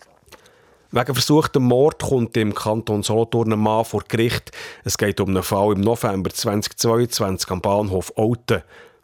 Wegen 0.91 1.15
versuchtem 1.15 1.65
Mord 1.65 2.03
kommt 2.03 2.35
im 2.39 2.55
Kanton 2.55 3.03
Solothurn 3.03 3.53
ein 3.53 3.59
Mann 3.59 3.85
vor 3.85 4.03
Gericht. 4.09 4.53
Es 4.85 4.97
geht 4.97 5.21
um 5.21 5.29
einen 5.29 5.43
Fall 5.43 5.75
im 5.75 5.83
November 5.83 6.31
2022 6.31 7.51
am 7.51 7.61
Bahnhof 7.61 8.11
Olten. 8.17 8.63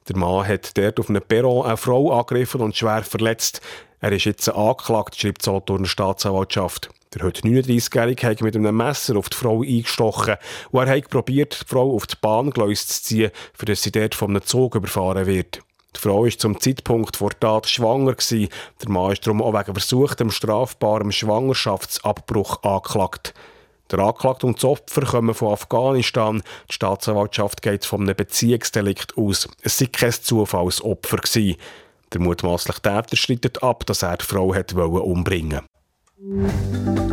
Der 0.09 0.17
Mann 0.17 0.49
hat 0.49 0.79
dort 0.79 0.99
auf 0.99 1.11
einem 1.11 1.21
Perron 1.21 1.67
eine 1.67 1.77
Frau 1.77 2.13
angegriffen 2.13 2.63
und 2.63 2.75
schwer 2.75 3.03
verletzt. 3.03 3.61
Er 4.01 4.13
ist 4.13 4.25
jetzt 4.25 4.49
angeklagt, 4.49 5.17
schreibt 5.17 5.43
die 5.43 5.45
Solothurner 5.45 5.87
Staatsanwaltschaft. 5.87 6.89
Der 7.15 7.23
heute 7.23 7.43
39-Jährige 7.43 8.27
hat 8.27 8.41
mit 8.41 8.57
einem 8.57 8.77
Messer 8.77 9.17
auf 9.17 9.29
die 9.29 9.37
Frau 9.37 9.63
eingestochen 9.63 10.35
und 10.73 10.87
er 10.87 10.97
hat 10.97 11.11
probiert, 11.11 11.61
die 11.63 11.69
Frau 11.69 11.95
auf 11.95 12.09
die 12.09 12.17
Bahngleise 12.21 12.89
zu 12.89 13.03
ziehen, 13.03 13.31
für 13.53 13.67
dass 13.67 13.83
sie 13.83 13.93
dort 13.93 14.17
von 14.17 14.31
einem 14.31 14.43
Zug 14.43 14.75
überfahren 14.75 15.27
wird. 15.27 15.63
Die 15.95 16.01
Frau 16.01 16.25
war 16.25 16.31
zum 16.31 16.61
Zeitpunkt 16.61 17.17
vor 17.17 17.31
der 17.31 17.39
Tat 17.39 17.69
schwanger. 17.69 18.17
Der 18.31 18.49
Mann 18.89 19.13
ist 19.13 19.25
darum 19.25 19.43
auch 19.43 19.53
wegen 19.53 19.75
versuchtem 19.75 20.33
strafbarem 20.33 21.13
Schwangerschaftsabbruch 21.13 22.65
angeklagt. 22.65 23.33
Der 23.93 24.01
Anklagte 24.01 24.47
und 24.47 24.57
das 24.57 24.65
Opfer 24.65 25.03
kommen 25.03 25.35
von 25.35 25.53
Afghanistan. 25.53 26.43
Die 26.69 26.73
Staatsanwaltschaft 26.73 27.63
geht 27.63 27.85
von 27.85 28.03
einem 28.03 28.17
Beziehungsdelikt 28.17 29.17
aus. 29.17 29.49
Es 29.63 29.79
sei 29.79 29.87
kein 29.87 30.11
Zufallsopfer. 30.11 31.19
Gewesen. 31.19 31.57
Der 32.13 32.21
mutmaßliche 32.21 32.83
Täter 32.83 33.17
streitet 33.17 33.63
ab, 33.63 33.87
dass 33.87 34.03
er 34.03 34.17
die 34.17 34.25
Frau 34.25 34.53
hat 34.53 34.73
umbringen 34.73 35.61
wollte. 36.19 37.04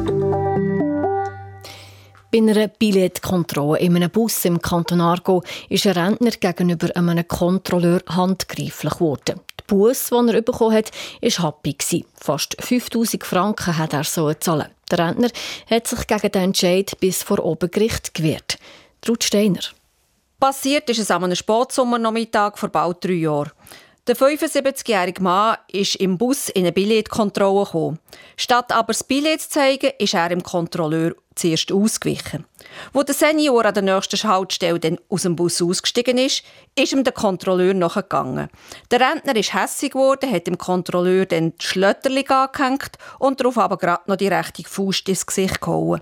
Bei 2.32 2.38
einer 2.38 2.70
Billetkontrolle 2.70 3.80
in 3.80 3.94
einem 3.94 4.10
Bus 4.10 4.46
im 4.46 4.62
Kanton 4.62 5.02
Argo 5.02 5.44
ist 5.68 5.86
ein 5.86 5.98
Rentner 5.98 6.32
gegenüber 6.32 6.88
einem 6.96 7.28
Kontrolleur 7.28 8.00
handgreiflich 8.08 8.94
geworden. 8.94 9.42
Die 9.60 9.64
Bus, 9.68 10.08
die 10.08 10.34
er 10.34 10.42
bekommen 10.42 10.74
hat, 10.74 10.92
war 11.22 11.46
happy. 11.46 12.06
Fast 12.16 12.56
5000 12.58 13.26
Franken 13.26 13.78
hat 13.78 13.92
er 13.92 14.06
so 14.06 14.34
zahlen. 14.34 14.70
Der 14.90 15.00
Rentner 15.00 15.28
hat 15.70 15.88
sich 15.88 16.08
gegen 16.08 16.32
den 16.32 16.44
Entscheid 16.44 16.98
bis 17.02 17.22
vor 17.22 17.44
Obergericht 17.44 18.14
gewehrt. 18.14 18.58
Ruth 19.10 19.26
Steiner. 19.26 19.64
Passiert 20.40 20.90
ist 20.90 21.00
es 21.00 21.12
an 21.12 21.26
einem 21.26 21.36
Sportsommernachmittag 21.36 22.58
vor 22.58 22.70
bald 22.70 23.04
drei 23.04 23.12
Jahren. 23.12 23.52
Der 24.08 24.16
75-jährige 24.16 25.22
Mann 25.22 25.58
ist 25.72 25.96
im 25.98 26.18
Bus 26.18 26.50
in 26.50 26.64
eine 26.64 26.72
Billetkontrolle 26.72 27.66
gekommen. 27.66 28.00
Statt 28.36 28.72
aber 28.72 28.94
das 28.94 29.04
Billett 29.04 29.42
zu 29.42 29.50
zeigen, 29.50 29.92
ist 30.00 30.14
er 30.14 30.32
im 30.32 30.42
Kontrolleur 30.42 31.14
zuerst 31.36 31.72
ausgewichen. 31.72 32.46
Wo 32.94 33.04
der 33.04 33.16
Senior 33.16 33.66
an 33.66 33.74
der 33.74 33.84
nächsten 33.84 34.22
Haltestelle 34.28 34.80
dann 34.80 34.98
aus 35.10 35.24
dem 35.24 35.36
Bus 35.36 35.62
ausgestiegen 35.62 36.18
ist, 36.18 36.44
ist 36.76 36.94
ihm 36.94 37.04
der 37.04 37.14
Kontrolleur 37.14 37.74
nachgegangen. 37.74 38.50
Der 38.92 39.00
Rentner 39.00 39.36
ist 39.36 39.54
hässig 39.54 39.92
geworden, 39.92 40.32
hat 40.32 40.48
dem 40.48 40.58
Kontrolleur 40.58 41.26
dann 41.26 41.54
die 41.58 41.66
Schlötterli 41.66 42.26
angehängt 42.28 42.98
und 43.20 43.40
darauf 43.40 43.58
aber 43.58 43.78
gerade 43.78 44.04
noch 44.08 44.16
die 44.16 44.28
rechte 44.28 44.64
Faust 44.64 45.08
ins 45.10 45.26
Gesicht 45.26 45.62
gehauen. 45.62 46.02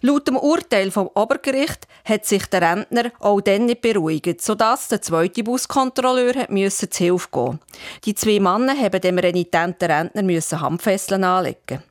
Laut 0.00 0.28
dem 0.28 0.36
Urteil 0.36 0.90
vom 0.90 1.08
Obergericht 1.14 1.86
hat 2.04 2.26
sich 2.26 2.46
der 2.46 2.62
Rentner 2.62 3.12
auch 3.20 3.40
dann 3.40 3.66
nicht 3.66 3.80
beruhigt, 3.80 4.42
sodass 4.42 4.88
der 4.88 5.02
zweite 5.02 5.44
Buskontrolleur 5.44 6.34
hat 6.34 6.72
zu 6.72 6.86
Hilfe 6.92 7.28
gehen. 7.32 7.58
Die 8.04 8.14
zwei 8.14 8.40
Männer 8.40 8.76
haben 8.76 9.00
dem 9.00 9.18
renitenten 9.18 9.90
Rentner 9.90 10.60
Handfesseln 10.60 11.24
anlegen. 11.24 11.82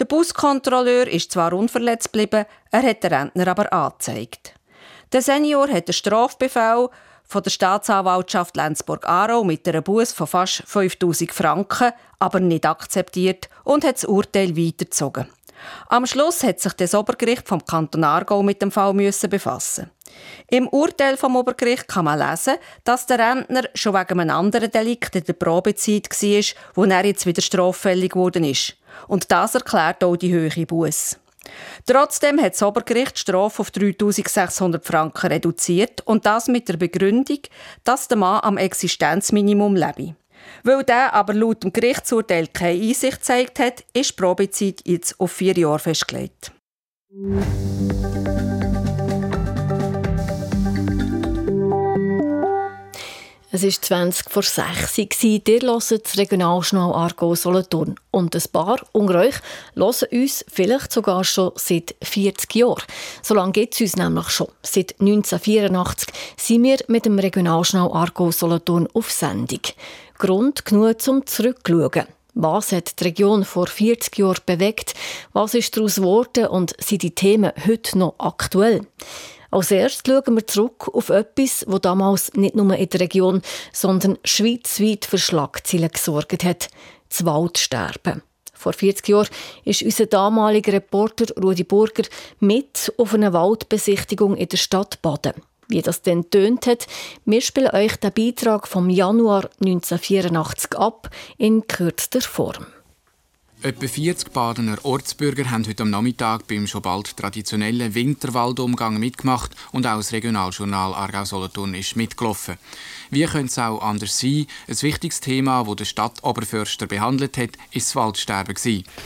Der 0.00 0.06
Buskontrolleur 0.06 1.08
ist 1.08 1.30
zwar 1.30 1.52
unverletzt 1.52 2.10
geblieben, 2.10 2.46
er 2.70 2.82
hat 2.82 3.02
den 3.02 3.12
Rentner 3.12 3.48
aber 3.48 3.70
angezeigt. 3.70 4.54
Der 5.12 5.20
Senior 5.20 5.68
hat 5.68 5.88
den 5.88 5.92
Strafbefehl 5.92 6.88
von 7.22 7.42
der 7.42 7.50
Staatsanwaltschaft 7.50 8.56
Lenzburg-Aarau 8.56 9.44
mit 9.44 9.68
einer 9.68 9.82
Buß 9.82 10.14
von 10.14 10.26
fast 10.26 10.62
5000 10.64 11.30
Franken 11.32 11.92
aber 12.18 12.40
nicht 12.40 12.64
akzeptiert 12.64 13.50
und 13.62 13.84
hat 13.84 13.96
das 13.96 14.06
Urteil 14.06 14.56
weitergezogen. 14.56 15.28
Am 15.90 16.06
Schluss 16.06 16.42
hat 16.44 16.60
sich 16.60 16.72
das 16.72 16.94
Obergericht 16.94 17.46
vom 17.46 17.62
Kanton 17.62 18.02
Aargau 18.02 18.42
mit 18.42 18.62
dem 18.62 18.70
Fall 18.70 18.94
müssen 18.94 19.28
befassen. 19.28 19.90
Im 20.48 20.66
Urteil 20.68 21.18
vom 21.18 21.36
Obergericht 21.36 21.88
kann 21.88 22.06
man 22.06 22.18
lesen, 22.18 22.54
dass 22.84 23.04
der 23.04 23.18
Rentner 23.18 23.64
schon 23.74 23.92
wegen 23.92 24.18
einem 24.18 24.34
anderen 24.34 24.70
Delikt 24.70 25.14
in 25.14 25.24
der 25.24 25.34
Probezeit 25.34 26.08
war, 26.08 26.62
wo 26.74 26.84
er 26.84 27.04
jetzt 27.04 27.26
wieder 27.26 27.42
straffällig 27.42 28.12
geworden 28.12 28.44
ist. 28.44 28.76
Und 29.08 29.30
das 29.30 29.54
erklärt 29.54 30.04
auch 30.04 30.16
die 30.16 30.32
höhere 30.32 30.66
Buß. 30.66 31.18
Trotzdem 31.86 32.40
hat 32.40 32.54
das 32.54 32.62
Obergericht 32.62 33.16
die 33.16 33.20
Strafe 33.20 33.60
auf 33.62 33.70
3600 33.70 34.84
Franken 34.84 35.26
reduziert 35.26 36.02
und 36.06 36.26
das 36.26 36.48
mit 36.48 36.68
der 36.68 36.76
Begründung, 36.76 37.40
dass 37.84 38.08
der 38.08 38.18
Mann 38.18 38.40
am 38.42 38.56
Existenzminimum 38.56 39.74
lebe. 39.74 40.14
Weil 40.62 40.84
der 40.84 41.14
aber 41.14 41.34
laut 41.34 41.64
dem 41.64 41.72
Gerichtsurteil 41.72 42.46
keine 42.48 42.80
Einsicht 42.80 43.18
gezeigt 43.18 43.58
hat, 43.58 43.84
ist 43.92 44.10
die 44.10 44.16
Probezeit 44.16 44.80
jetzt 44.84 45.18
auf 45.18 45.32
vier 45.32 45.54
Jahre 45.56 45.78
festgelegt. 45.78 46.52
Es 53.52 53.64
war 53.64 53.70
20 53.70 54.30
vor 54.30 54.44
6 54.44 54.96
Uhr. 54.96 55.08
Ihr 55.24 55.60
hört 55.60 55.90
das 55.90 56.16
Regionaljournal 56.16 56.94
Argo 56.94 57.34
Solothurn. 57.34 57.96
Und 58.12 58.36
ein 58.36 58.42
paar 58.52 58.78
unter 58.92 59.16
euch 59.16 59.34
hören 59.74 60.06
uns 60.12 60.44
vielleicht 60.48 60.92
sogar 60.92 61.24
schon 61.24 61.50
seit 61.56 61.96
40 62.00 62.54
Jahren. 62.54 62.84
So 63.22 63.34
lange 63.34 63.50
gibt 63.50 63.74
es 63.74 63.80
uns 63.80 63.96
nämlich 63.96 64.28
schon. 64.28 64.46
Seit 64.62 65.00
1984 65.00 66.14
sind 66.36 66.62
wir 66.62 66.78
mit 66.86 67.06
dem 67.06 67.18
Regionaljournal 67.18 67.90
Argo 67.92 68.30
Solothurn 68.30 68.86
auf 68.94 69.10
Sendung. 69.10 69.62
Grund 70.16 70.64
genug 70.64 71.02
zum 71.02 71.26
Zurückschauen. 71.26 72.06
Was 72.34 72.70
hat 72.70 73.00
die 73.00 73.04
Region 73.04 73.44
vor 73.44 73.66
40 73.66 74.16
Jahren 74.16 74.42
bewegt? 74.46 74.94
Was 75.32 75.54
ist 75.54 75.76
daraus 75.76 75.96
geworden 75.96 76.46
und 76.46 76.76
sind 76.78 77.02
die 77.02 77.16
Themen 77.16 77.50
heute 77.66 77.98
noch 77.98 78.14
aktuell? 78.18 78.82
Als 79.50 79.70
erstes 79.70 80.02
schauen 80.06 80.36
wir 80.36 80.46
zurück 80.46 80.88
auf 80.92 81.08
etwas, 81.08 81.66
das 81.68 81.80
damals 81.80 82.32
nicht 82.34 82.54
nur 82.54 82.74
in 82.76 82.88
der 82.88 83.00
Region, 83.00 83.42
sondern 83.72 84.18
schweizweit 84.24 85.04
für 85.04 85.18
Schlagzeilen 85.18 85.90
gesorgt 85.90 86.44
hat. 86.44 86.68
Das 87.08 87.24
Waldsterben. 87.24 88.22
Vor 88.52 88.74
40 88.74 89.08
Jahren 89.08 89.28
ist 89.64 89.82
unser 89.82 90.06
damaliger 90.06 90.74
Reporter 90.74 91.34
Rudi 91.42 91.64
Burger 91.64 92.04
mit 92.40 92.92
auf 92.98 93.14
einer 93.14 93.32
Waldbesichtigung 93.32 94.36
in 94.36 94.48
der 94.48 94.58
Stadt 94.58 95.00
Baden. 95.02 95.32
Wie 95.66 95.82
das 95.82 96.02
denn 96.02 96.28
tönt 96.30 96.66
hat, 96.66 96.86
wir 97.24 97.40
spielen 97.40 97.70
euch 97.70 97.96
den 97.96 98.12
Beitrag 98.12 98.68
vom 98.68 98.90
Januar 98.90 99.48
1984 99.60 100.76
ab 100.76 101.08
in 101.38 101.66
kürzester 101.66 102.20
Form. 102.20 102.66
Etwa 103.62 103.88
40 103.88 104.32
Badener 104.32 104.78
Ortsbürger 104.84 105.50
haben 105.50 105.66
heute 105.66 105.82
am 105.82 105.90
Nachmittag 105.90 106.46
beim 106.46 106.66
schon 106.66 106.80
bald 106.80 107.14
traditionellen 107.14 107.94
Winterwaldumgang 107.94 108.98
mitgemacht 108.98 109.50
und 109.72 109.86
auch 109.86 109.98
das 109.98 110.12
Regionaljournal 110.12 110.94
Aargau-Solothurn 110.94 111.74
ist 111.74 111.94
mitgelaufen. 111.94 112.56
Wie 113.10 113.26
könnte 113.26 113.48
es 113.48 113.58
auch 113.58 113.82
anders 113.82 114.18
sein? 114.18 114.46
Ein 114.66 114.80
wichtiges 114.80 115.20
Thema, 115.20 115.64
das 115.64 115.76
der 115.76 115.84
Stadtoberförster 115.84 116.86
behandelt 116.86 117.36
hat, 117.36 117.50
ist 117.70 117.88
das 117.88 117.96
Waldsterben. 117.96 118.56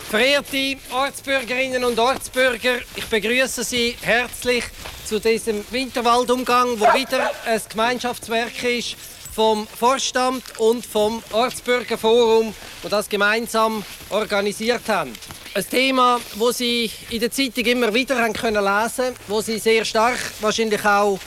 Verehrte 0.08 0.76
Ortsbürgerinnen 0.92 1.82
und 1.82 1.99
Ortsbürger, 1.99 2.76
ich 2.94 3.06
begrüße 3.06 3.64
Sie 3.64 3.96
herzlich 4.02 4.62
zu 5.04 5.18
diesem 5.18 5.64
Winterwaldumgang, 5.73 6.78
wo 6.78 6.84
wieder 6.96 7.32
ein 7.44 7.61
Gemeinschaftswerk 7.68 8.62
ist 8.62 8.96
vom 9.35 9.67
Vorstand 9.67 10.43
und 10.59 10.87
vom 10.87 11.23
Ortsbürgerforum, 11.33 12.55
wo 12.83 12.88
das 12.88 13.09
gemeinsam 13.09 13.85
organisiert 14.11 14.88
haben. 14.88 15.12
Ein 15.55 15.69
Thema, 15.69 16.21
wo 16.37 16.53
Sie 16.53 16.91
in 17.11 17.21
der 17.21 17.31
Zeitung 17.31 17.64
immer 17.64 17.93
wieder 17.93 18.21
haben 18.21 18.33
können 18.33 18.64
lesen, 18.64 19.14
wo 19.29 19.41
Sie 19.41 19.59
sehr 19.59 19.85
stark, 19.85 20.19
wahrscheinlich 20.41 20.85
auch 20.85 21.19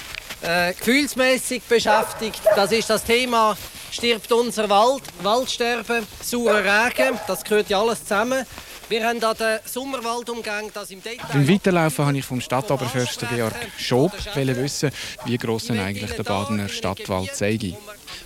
äh, 0.41 0.73
gefühlsmäßig 0.73 1.63
beschäftigt. 1.63 2.41
Das 2.55 2.71
ist 2.71 2.89
das 2.89 3.03
Thema 3.03 3.57
stirbt 3.91 4.31
unser 4.31 4.69
Wald, 4.69 5.03
Waldsterben, 5.23 6.05
saurer 6.21 6.63
Regen. 6.63 7.19
Das 7.27 7.43
gehört 7.43 7.69
ja 7.69 7.81
alles 7.81 8.03
zusammen. 8.03 8.45
Wir 8.89 9.05
haben 9.05 9.21
an 9.21 9.35
den 9.37 9.59
Sommerwaldumgang 9.65 10.71
das 10.73 10.91
im 10.91 11.03
Detail... 11.03 11.27
Beim 11.33 11.49
Weiterlaufen 11.49 12.05
habe 12.05 12.17
ich 12.17 12.23
vom 12.23 12.39
Stadtoberförster 12.39 13.27
Georg 13.27 13.53
Schob 13.77 14.13
wissen, 14.33 14.91
wie 15.25 15.37
gross 15.37 15.69
eigentlich 15.69 16.11
der 16.11 16.23
Badener 16.23 16.69
Stadtwald 16.69 17.35
sei. 17.35 17.75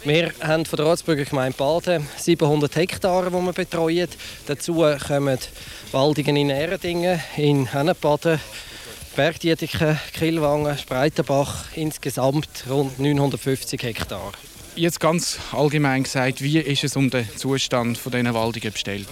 Wir 0.03 0.31
haben 0.39 0.65
von 0.67 0.77
der 0.77 0.85
Ortsbürgergemeinde 0.85 1.57
Baden 1.57 2.07
700 2.15 2.75
Hektare, 2.75 3.31
die 3.31 3.35
wir 3.37 3.53
betreuen. 3.53 4.07
Dazu 4.45 4.85
kommen 5.07 5.39
Waldungen 5.91 6.35
in 6.35 6.51
Erdingen, 6.51 7.19
in 7.37 7.65
Hennenbaden, 7.65 8.39
Bergdietiken, 9.15 9.99
Kielwangen, 10.13 10.77
Spreitenbach, 10.77 11.65
insgesamt 11.73 12.65
rund 12.69 12.99
950 12.99 13.81
Hektare. 13.81 14.31
Jetzt 14.75 14.99
ganz 14.99 15.39
allgemein 15.53 16.03
gesagt, 16.03 16.43
wie 16.43 16.59
ist 16.59 16.83
es 16.83 16.95
um 16.95 17.09
den 17.09 17.27
Zustand 17.35 17.99
dieser 18.05 18.33
Waldungen 18.35 18.71
bestellt? 18.71 19.09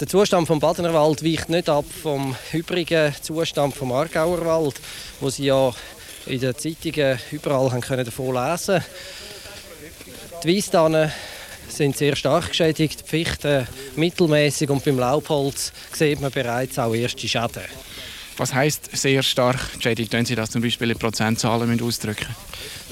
Der 0.00 0.06
Zustand 0.06 0.46
vom 0.46 0.60
Badener 0.60 0.94
Wald 0.94 1.24
weicht 1.24 1.48
nicht 1.48 1.68
ab 1.68 1.84
vom 2.02 2.36
übrigen 2.52 3.12
Zustand 3.20 3.74
vom 3.74 3.90
Aargauer 3.90 4.46
Wald, 4.46 4.76
wo 5.18 5.28
Sie 5.28 5.46
ja 5.46 5.72
in 6.26 6.38
den 6.38 6.56
Zeitungen 6.56 7.18
überall 7.32 7.72
haben 7.72 7.80
können 7.80 8.04
davon 8.04 8.32
lesen 8.32 8.80
Die 10.44 10.56
Weißtannen 10.56 11.10
sind 11.68 11.96
sehr 11.96 12.14
stark 12.14 12.50
geschädigt, 12.50 13.02
die 13.06 13.08
Fichten 13.08 13.66
mittelmäßig 13.96 14.70
und 14.70 14.84
beim 14.84 15.00
Laubholz 15.00 15.72
sieht 15.92 16.20
man 16.20 16.30
bereits 16.30 16.78
auch 16.78 16.94
erste 16.94 17.26
Schäden. 17.26 17.64
Was 18.36 18.54
heißt 18.54 18.96
sehr 18.96 19.24
stark 19.24 19.74
geschädigt, 19.74 20.12
wenn 20.12 20.24
Sie 20.24 20.36
das 20.36 20.50
zum 20.50 20.62
Beispiel 20.62 20.92
in 20.92 20.98
Prozentzahlen 20.98 21.82
ausdrücken 21.82 22.36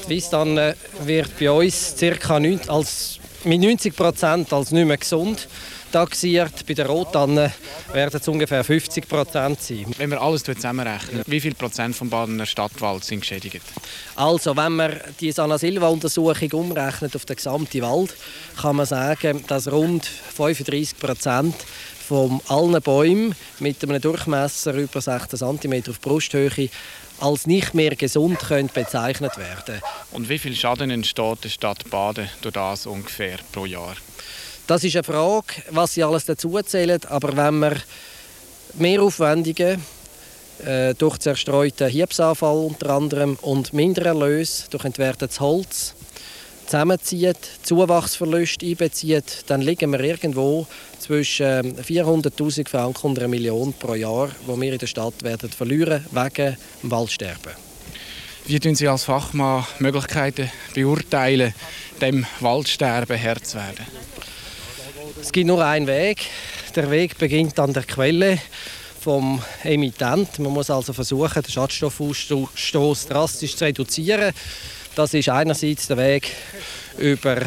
Die 0.08 0.16
Weißtanne 0.16 0.74
wird 1.04 1.38
bei 1.38 1.52
uns 1.52 1.94
ca. 2.00 2.40
als 2.66 3.20
mit 3.46 3.60
90 3.60 3.94
Prozent 3.94 4.52
als 4.52 4.72
nicht 4.72 4.86
mehr 4.86 4.96
gesund 4.96 5.48
taxiert. 5.92 6.66
Bei 6.66 6.74
den 6.74 6.86
Rotannen 6.86 7.52
werden 7.92 8.20
es 8.20 8.28
ungefähr 8.28 8.64
50 8.64 9.08
Prozent 9.08 9.60
sein. 9.62 9.86
Wenn 9.96 10.10
wir 10.10 10.20
alles 10.20 10.42
zusammenrechnen, 10.42 11.22
wie 11.26 11.40
viel 11.40 11.54
Prozent 11.54 11.94
vom 11.94 12.10
Badener 12.10 12.44
Stadtwald 12.44 13.04
sind 13.04 13.20
geschädigt? 13.20 13.62
Also, 14.16 14.56
wenn 14.56 14.72
man 14.72 15.00
die 15.20 15.30
Sana 15.32 15.58
Silva-Untersuchung 15.58 16.52
umrechnet 16.52 17.14
auf 17.14 17.24
den 17.24 17.36
gesamten 17.36 17.82
Wald, 17.82 18.14
kann 18.60 18.76
man 18.76 18.86
sagen, 18.86 19.44
dass 19.46 19.70
rund 19.70 20.04
35 20.04 20.98
Prozent 20.98 21.54
von 22.06 22.40
allen 22.48 22.80
Bäumen 22.82 23.34
mit 23.58 23.82
einem 23.82 24.00
Durchmesser 24.00 24.74
über 24.74 25.00
16 25.00 25.58
cm 25.60 25.90
auf 25.90 26.00
Brusthöhe 26.00 26.68
als 27.20 27.46
nicht 27.46 27.74
mehr 27.74 27.96
gesund 27.96 28.38
können 28.38 28.70
bezeichnet 28.72 29.36
werden. 29.36 29.80
Und 30.12 30.28
wie 30.28 30.38
viel 30.38 30.54
Schaden 30.54 30.90
entsteht 30.90 31.44
der 31.44 31.48
Stadt 31.48 31.88
Baden 31.90 32.28
durch 32.42 32.54
das 32.54 32.86
ungefähr 32.86 33.38
pro 33.52 33.66
Jahr? 33.66 33.96
Das 34.66 34.82
ist 34.82 34.96
eine 34.96 35.04
Frage, 35.04 35.62
was 35.70 35.94
sie 35.94 36.02
alles 36.02 36.24
dazu 36.24 36.60
zählen. 36.62 37.00
Aber 37.08 37.36
wenn 37.36 37.58
man 37.58 37.80
Mehraufwendungen 38.74 39.82
äh, 40.64 40.94
durch 40.94 41.18
zerstreuten 41.18 41.88
Hiebsanfall 41.88 42.56
unter 42.56 42.90
anderem 42.90 43.36
und 43.42 43.72
Mindererlöse 43.72 44.64
durch 44.70 44.84
entwertetes 44.84 45.40
Holz 45.40 45.94
zusammenzieht, 46.66 47.38
Zuwachsverluste 47.62 48.66
einbezieht, 48.66 49.44
dann 49.46 49.60
liegen 49.60 49.92
wir 49.92 50.00
irgendwo 50.00 50.66
zwischen 50.98 51.76
400'000 51.78 52.58
ähm, 52.58 52.66
Franken 52.66 53.06
und 53.06 53.18
einer 53.18 53.28
Million 53.28 53.72
pro 53.72 53.94
Jahr, 53.94 54.30
wo 54.46 54.60
wir 54.60 54.72
in 54.72 54.78
der 54.78 54.86
Stadt 54.86 55.22
werden 55.22 55.50
verlieren 55.50 56.04
wegen 56.10 56.56
dem 56.82 56.90
Waldsterben. 56.90 57.52
Wie 58.46 58.60
tun 58.60 58.74
Sie 58.74 58.88
als 58.88 59.04
Fachmann 59.04 59.64
Möglichkeiten 59.78 60.50
beurteilen, 60.74 61.54
dem 62.00 62.26
Waldsterben 62.40 63.16
Herr 63.16 63.42
zu 63.42 63.56
werden? 63.56 63.86
Es 65.20 65.32
gibt 65.32 65.46
nur 65.46 65.64
einen 65.64 65.86
Weg. 65.86 66.26
Der 66.74 66.90
Weg 66.90 67.18
beginnt 67.18 67.58
an 67.58 67.72
der 67.72 67.84
Quelle 67.84 68.38
vom 69.00 69.40
Emittent. 69.64 70.38
Man 70.38 70.52
muss 70.52 70.70
also 70.70 70.92
versuchen, 70.92 71.42
den 71.42 71.50
Schadstoffausstoß 71.50 73.06
drastisch 73.06 73.56
zu 73.56 73.64
reduzieren. 73.64 74.32
Das 74.96 75.12
ist 75.12 75.28
einerseits 75.28 75.88
der 75.88 75.98
Weg 75.98 76.32
über 76.96 77.42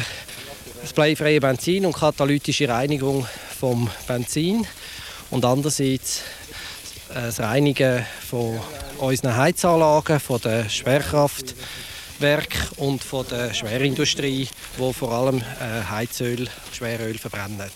das 0.80 0.92
bleifreie 0.92 1.40
Benzin 1.40 1.84
und 1.84 1.96
katalytische 1.96 2.68
Reinigung 2.68 3.26
vom 3.58 3.90
Benzin 4.06 4.64
und 5.30 5.44
andererseits 5.44 6.22
das 7.12 7.40
Reinigen 7.40 8.06
von 8.28 8.60
unseren 8.98 9.36
Heizanlagen, 9.36 10.20
von 10.20 10.40
der 10.42 10.68
Schwerkraftwerk 10.68 12.54
und 12.76 13.02
von 13.02 13.26
der 13.28 13.52
Schwerindustrie, 13.52 14.46
wo 14.78 14.92
vor 14.92 15.10
allem 15.10 15.38
äh, 15.38 15.90
Heizöl, 15.90 16.46
Schweröl 16.70 17.18
verbrennen 17.18 17.68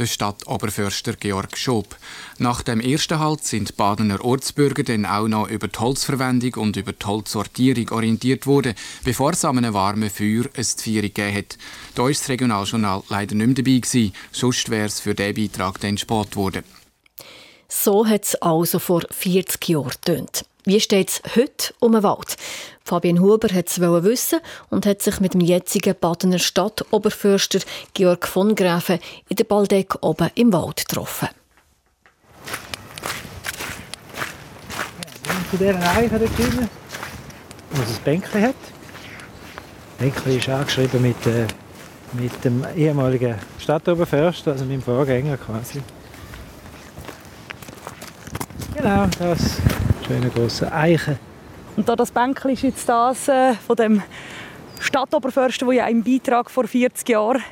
der 0.00 0.06
Stadtoberförster 0.06 1.12
Georg 1.12 1.56
Schob. 1.56 1.94
Nach 2.38 2.62
dem 2.62 2.80
ersten 2.80 3.18
Halt 3.18 3.44
sind 3.44 3.76
Badener 3.76 4.24
Ortsbürger 4.24 4.82
dann 4.82 5.04
auch 5.04 5.28
noch 5.28 5.48
über 5.48 5.68
die 5.68 5.78
Holzverwendung 5.78 6.54
und 6.54 6.76
über 6.76 6.92
die 6.92 7.06
Holzsortierung 7.06 7.90
orientiert 7.90 8.46
worden, 8.46 8.74
bevor 9.04 9.32
es 9.32 9.44
an 9.44 9.58
einem 9.58 9.74
warmen 9.74 10.08
Feuer 10.08 10.44
ein 10.56 10.64
Feier 10.64 11.02
gegeben 11.02 11.36
hat. 11.36 11.58
Da 11.94 12.04
war 12.04 12.08
das 12.08 12.28
Regionaljournal 12.28 13.02
leider 13.08 13.34
nicht 13.34 13.46
mehr 13.46 13.56
dabei, 13.56 13.78
gewesen, 13.78 14.14
sonst 14.32 14.70
wäre 14.70 14.86
es 14.86 15.00
für 15.00 15.14
diesen 15.14 15.34
Beitrag 15.34 15.80
dann 15.80 15.98
spät 15.98 16.30
geworden. 16.30 16.64
So 17.68 18.06
hat 18.06 18.24
es 18.24 18.34
also 18.36 18.78
vor 18.78 19.02
40 19.10 19.68
Jahren 19.68 19.90
getönt. 19.90 20.44
Wie 20.64 20.80
steht 20.80 21.08
es 21.08 21.22
heute 21.36 21.72
um 21.80 21.92
den 21.92 22.02
Wald? 22.02 22.36
Fabian 22.84 23.20
Huber 23.20 23.48
hat 23.54 23.68
es 23.68 23.80
wissen 23.80 24.40
und 24.68 24.84
hat 24.84 25.00
sich 25.00 25.18
mit 25.20 25.32
dem 25.32 25.40
jetzigen 25.40 25.94
Badener 25.98 26.38
Stadtoberförster 26.38 27.60
Georg 27.94 28.26
von 28.26 28.54
Gräfen 28.54 28.98
in 29.28 29.36
der 29.36 29.44
Baldeck 29.44 29.94
oben 30.02 30.28
im 30.34 30.52
Wald 30.52 30.76
getroffen. 30.76 31.28
Zu 35.50 35.56
dieser 35.56 35.96
Eiche 35.96 36.18
dort 36.18 36.38
drinnen, 36.38 36.68
wo 37.70 37.82
es 37.82 37.88
ein 37.88 38.04
Bänkchen 38.04 38.42
hat. 38.42 38.54
Das 38.54 39.98
Bänkchen 39.98 40.38
ist 40.38 40.48
angeschrieben 40.48 41.00
mit, 41.00 41.26
äh, 41.26 41.46
mit 42.12 42.44
dem 42.44 42.66
ehemaligen 42.76 43.36
Stadtoberförster, 43.58 44.52
also 44.52 44.64
meinem 44.66 44.82
Vorgänger 44.82 45.38
quasi. 45.38 45.80
Genau, 48.74 49.06
das 49.18 49.56
schöne 50.10 50.30
große 50.30 50.72
Eiche. 50.72 51.18
Und 51.76 51.88
da 51.88 51.94
das 51.94 52.10
Bänkchen 52.10 52.50
ist 52.50 52.62
jetzt 52.62 52.88
das 52.88 53.28
äh, 53.28 53.54
von 53.54 53.76
dem 53.76 54.02
Stadtoberförster, 54.80 55.66
der 55.66 55.74
ja 55.74 55.86
im 55.86 56.02
Beitrag 56.02 56.50
vor 56.50 56.66
40 56.66 57.08
Jahren 57.08 57.42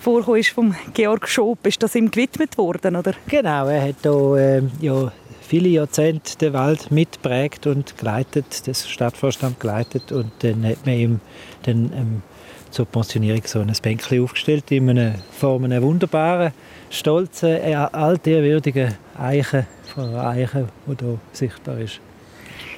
vorgekommen 0.00 0.40
ist, 0.40 0.50
vom 0.50 0.74
Georg 0.92 1.26
Schob. 1.28 1.66
Ist 1.66 1.82
das 1.82 1.94
ihm 1.94 2.10
gewidmet 2.10 2.58
worden, 2.58 2.94
oder? 2.94 3.14
Genau, 3.26 3.68
er 3.68 3.88
hat 3.88 3.96
hier 4.02 4.36
äh, 4.36 4.62
ja, 4.80 5.10
viele 5.40 5.68
Jahrzehnte 5.68 6.36
den 6.36 6.52
Wald 6.52 6.90
mitprägt 6.90 7.66
und 7.66 7.96
geleitet, 7.96 8.68
das 8.68 8.86
Stadtvorstand 8.86 9.58
geleitet 9.58 10.12
und 10.12 10.30
dann 10.40 10.66
hat 10.66 10.84
man 10.84 10.94
ihm 10.94 11.20
dann, 11.62 11.90
ähm, 11.94 12.22
zur 12.70 12.84
Pensionierung 12.84 13.42
so 13.46 13.60
ein 13.60 13.72
Bänkchen 13.82 14.22
aufgestellt 14.22 14.70
in 14.70 14.90
einer 14.90 15.14
Form 15.32 15.64
einer 15.64 15.80
wunderbaren, 15.80 16.52
stolzen, 16.90 17.56
altehrwürdigen 17.74 18.94
Eiche, 19.18 19.66
von 19.88 20.04
einer 20.04 20.28
Eiche, 20.28 20.68
die 20.86 20.96
hier 21.04 21.18
sichtbar 21.32 21.78
ist. 21.78 22.00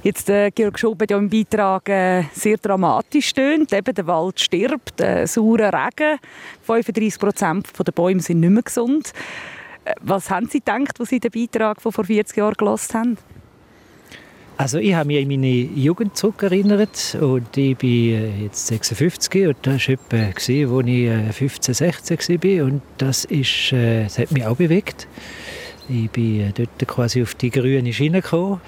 Jetzt, 0.02 0.30
äh, 0.30 0.50
Georg 0.50 0.82
hat 0.82 1.10
ja 1.10 1.18
im 1.18 1.28
Beitrag 1.28 1.88
äh, 1.88 2.24
sehr 2.32 2.56
dramatisch 2.56 3.28
stöhnt. 3.28 3.72
Eben, 3.72 3.94
der 3.94 4.06
Wald 4.06 4.40
stirbt, 4.40 5.00
äh, 5.00 5.26
saurer 5.26 5.72
Regen, 5.72 6.18
35 6.62 7.18
Prozent 7.18 7.68
der 7.78 7.92
Bäume 7.92 8.20
sind 8.20 8.40
nicht 8.40 8.50
mehr 8.50 8.62
gesund. 8.62 9.12
Äh, 9.84 9.94
was 10.00 10.30
haben 10.30 10.48
Sie 10.48 10.60
gedacht, 10.60 10.98
als 10.98 11.10
Sie 11.10 11.20
den 11.20 11.30
Beitrag 11.30 11.82
von 11.82 11.92
vor 11.92 12.04
40 12.04 12.36
Jahren 12.36 12.54
gelesen 12.54 12.94
haben? 12.94 13.18
Also 14.56 14.76
ich 14.78 14.92
habe 14.92 15.06
mich 15.06 15.22
in 15.22 15.28
meine 15.28 15.46
Jugend 15.46 16.16
zurückerinnert 16.18 17.16
und 17.18 17.56
ich 17.56 17.76
bin 17.78 18.14
äh, 18.14 18.42
jetzt 18.44 18.66
56 18.66 19.46
und 19.46 19.56
das 19.62 19.88
war 19.88 19.94
etwa, 19.94 20.16
als 20.34 20.48
ich 20.48 20.66
15, 20.66 21.74
16 21.74 22.42
war 22.42 22.64
und 22.66 22.82
das, 22.98 23.24
ist, 23.24 23.72
äh, 23.72 24.04
das 24.04 24.18
hat 24.18 24.32
mich 24.32 24.44
auch 24.44 24.56
bewegt. 24.56 25.06
Ich 25.90 26.10
bin 26.10 26.52
dort 26.54 26.88
quasi 26.88 27.22
auf 27.22 27.34
die 27.34 27.50
grüne 27.50 27.92
Schiene 27.92 28.22
gekommen 28.22 28.60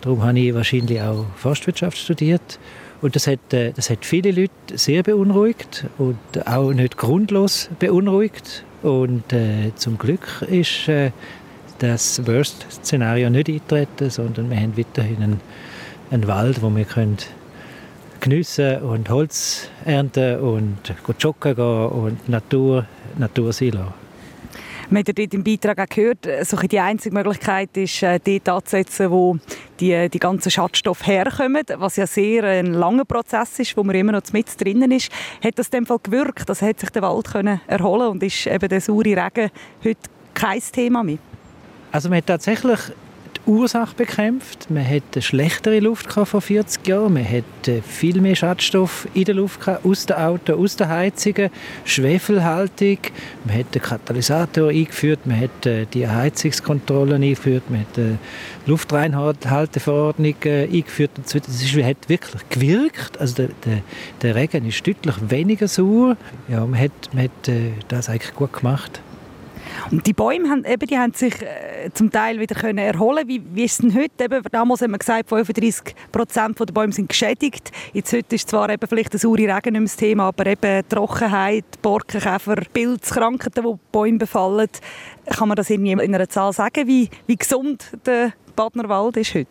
Darum 0.00 0.22
habe 0.22 0.38
ich 0.38 0.54
wahrscheinlich 0.54 1.00
auch 1.00 1.26
Forstwirtschaft 1.36 1.98
studiert. 1.98 2.58
Und 3.00 3.16
das 3.16 3.26
hat, 3.26 3.52
äh, 3.52 3.72
das 3.72 3.90
hat 3.90 4.04
viele 4.04 4.30
Leute 4.30 4.52
sehr 4.74 5.02
beunruhigt 5.02 5.86
und 5.98 6.18
auch 6.46 6.72
nicht 6.72 6.96
grundlos 6.96 7.68
beunruhigt. 7.78 8.64
Und 8.82 9.32
äh, 9.32 9.72
zum 9.74 9.98
Glück 9.98 10.44
ist 10.48 10.88
äh, 10.88 11.10
das 11.80 12.24
Worst-Szenario 12.26 13.30
nicht 13.30 13.48
eingetreten, 13.48 14.10
sondern 14.10 14.50
wir 14.50 14.56
haben 14.56 14.76
weiterhin 14.76 15.22
einen, 15.22 15.40
einen 16.10 16.26
Wald, 16.26 16.62
wo 16.62 16.74
wir 16.74 16.84
können 16.84 17.18
geniessen 18.20 18.78
und 18.82 19.08
Holz 19.10 19.68
ernten 19.84 20.40
und 20.40 20.76
joggen 21.20 21.54
gehen 21.54 21.86
und 21.86 22.28
Natur, 22.28 22.86
Natur 23.16 23.52
sein 23.52 23.70
lassen. 23.70 24.07
Man 24.90 25.00
hat 25.00 25.08
ja 25.08 25.14
dort 25.14 25.34
im 25.34 25.44
Beitrag 25.44 25.78
auch 25.80 25.94
gehört, 25.94 26.26
äh, 26.26 26.42
so 26.44 26.56
die 26.56 26.80
einzige 26.80 27.14
Möglichkeit 27.14 27.76
ist, 27.76 28.02
äh, 28.02 28.18
dort 28.18 28.48
anzusetzen, 28.48 29.10
wo 29.10 29.36
die, 29.80 30.08
die 30.08 30.18
ganzen 30.18 30.50
Schadstoffe 30.50 31.06
herkommen, 31.06 31.62
was 31.76 31.96
ja 31.96 32.06
sehr 32.06 32.44
ein 32.44 32.72
langer 32.72 33.04
Prozess 33.04 33.58
ist, 33.58 33.76
wo 33.76 33.84
man 33.84 33.94
immer 33.94 34.12
noch 34.12 34.22
mit 34.32 34.58
drinnen 34.58 34.90
ist. 34.90 35.12
Hat 35.44 35.58
das 35.58 35.66
in 35.68 35.80
dem 35.80 35.86
Fall 35.86 35.98
gewirkt? 36.02 36.48
Das 36.48 36.62
hat 36.62 36.80
sich 36.80 36.88
der 36.88 37.02
Wald 37.02 37.26
können 37.26 37.60
erholen 37.66 38.08
und 38.08 38.22
ist 38.22 38.46
eben 38.46 38.66
der 38.66 38.80
saure 38.80 39.04
Regen 39.04 39.50
heute 39.84 40.10
kein 40.32 40.62
Thema 40.72 41.02
mehr? 41.02 41.18
Also 41.92 42.08
man 42.08 42.18
hat 42.18 42.26
tatsächlich 42.26 42.80
Ursache 43.48 43.94
bekämpft. 43.96 44.70
Man 44.70 44.86
hatte 44.86 45.22
schlechtere 45.22 45.80
Luft 45.80 46.12
vor 46.12 46.40
40 46.40 46.86
Jahren. 46.86 47.14
Man 47.14 47.24
hatte 47.24 47.82
viel 47.82 48.20
mehr 48.20 48.36
Schadstoff 48.36 49.08
in 49.14 49.24
der 49.24 49.36
Luft 49.36 49.66
aus 49.66 50.04
den 50.04 50.16
Autos, 50.16 50.56
aus 50.58 50.76
den 50.76 50.88
Heizungen, 50.88 51.50
Schwefelhaltung. 51.84 52.98
Man 53.46 53.58
hat 53.58 53.74
den 53.74 53.80
Katalysator 53.80 54.68
eingeführt, 54.68 55.20
man 55.24 55.40
hat 55.40 55.64
äh, 55.64 55.86
die 55.86 56.06
Heizungskontrollen 56.06 57.22
eingeführt, 57.22 57.70
man 57.70 57.80
hat 57.80 57.96
die 57.96 58.16
Luftreinhalteverordnung 58.66 60.34
äh, 60.44 60.64
eingeführt. 60.64 61.12
Und. 61.16 61.34
Das 61.34 61.34
hat 61.34 62.08
wirklich 62.08 62.48
gewirkt. 62.50 63.18
Also 63.18 63.34
der, 63.34 63.48
der, 63.64 63.82
der 64.20 64.34
Regen 64.34 64.66
ist 64.66 64.86
deutlich 64.86 65.16
weniger 65.30 65.68
sauer. 65.68 66.18
Ja, 66.48 66.66
man 66.66 66.78
hat, 66.78 66.92
man 67.12 67.24
hat 67.24 67.48
äh, 67.48 67.72
das 67.88 68.10
eigentlich 68.10 68.34
gut 68.34 68.52
gemacht. 68.52 69.00
Und 69.90 70.06
die 70.06 70.12
Bäume 70.12 70.48
haben, 70.48 70.64
eben, 70.64 70.86
die 70.86 70.98
haben 70.98 71.12
sich 71.12 71.40
äh, 71.42 71.90
zum 71.94 72.10
Teil 72.10 72.38
wieder 72.40 72.54
können 72.54 72.78
erholen 72.78 73.26
Wie, 73.28 73.42
wie 73.54 73.64
ist 73.64 73.72
es 73.72 73.78
denn 73.78 73.94
heute? 73.94 74.24
Eben, 74.24 74.42
damals 74.50 74.82
haben 74.82 74.90
wir 74.92 74.98
gesagt, 74.98 75.28
35 75.28 75.94
Prozent 76.12 76.58
der 76.58 76.66
Bäume 76.66 76.92
sind 76.92 77.08
geschädigt. 77.08 77.70
Jetzt 77.92 78.12
heute 78.12 78.34
ist 78.34 78.48
zwar 78.48 78.70
eben 78.70 78.86
vielleicht 78.86 79.12
der 79.12 79.20
saure 79.20 79.38
Regen 79.38 79.50
nicht 79.50 79.72
mehr 79.72 79.82
das 79.82 79.96
Thema, 79.96 80.28
aber 80.28 80.46
eben 80.46 80.88
Trockenheit, 80.88 81.64
Borkenkäfer, 81.82 82.56
Pilzkrankheiten, 82.72 83.64
die, 83.64 83.78
Bäume 83.92 84.18
befallen. 84.18 84.68
Kann 85.26 85.48
man 85.48 85.56
das 85.56 85.70
in 85.70 85.86
einer 85.88 86.28
Zahl 86.28 86.52
sagen, 86.52 86.86
wie, 86.86 87.08
wie 87.26 87.36
gesund 87.36 87.90
der 88.06 88.32
Badner 88.56 88.88
Wald 88.88 89.16
ist 89.16 89.34
heute? 89.34 89.48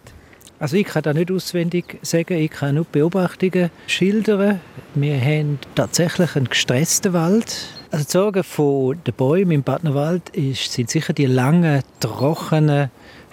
Also 0.60 0.75
ich 0.75 0.88
kann 0.88 1.03
da 1.03 1.13
nicht 1.13 1.32
auswendig 1.32 1.99
sagen, 2.01 2.34
ich 2.34 2.49
kann 2.49 2.75
nur 2.75 2.86
Beobachtungen 2.86 3.69
schildern. 3.86 4.60
Wir 4.95 5.19
haben 5.21 5.60
tatsächlich 5.75 6.36
einen 6.36 6.49
gestressten 6.49 7.13
Wald. 7.13 7.76
Also 7.89 8.04
die 8.06 8.12
Sorge 8.12 8.43
von 8.43 8.97
den 9.06 9.13
Bäumen 9.13 9.52
im 9.52 9.63
Badnerwald 9.63 10.30
ist, 10.32 10.73
sind 10.73 10.89
sicher 10.89 11.13
die 11.13 11.26
langen, 11.26 11.82
trockenen, 12.00 12.91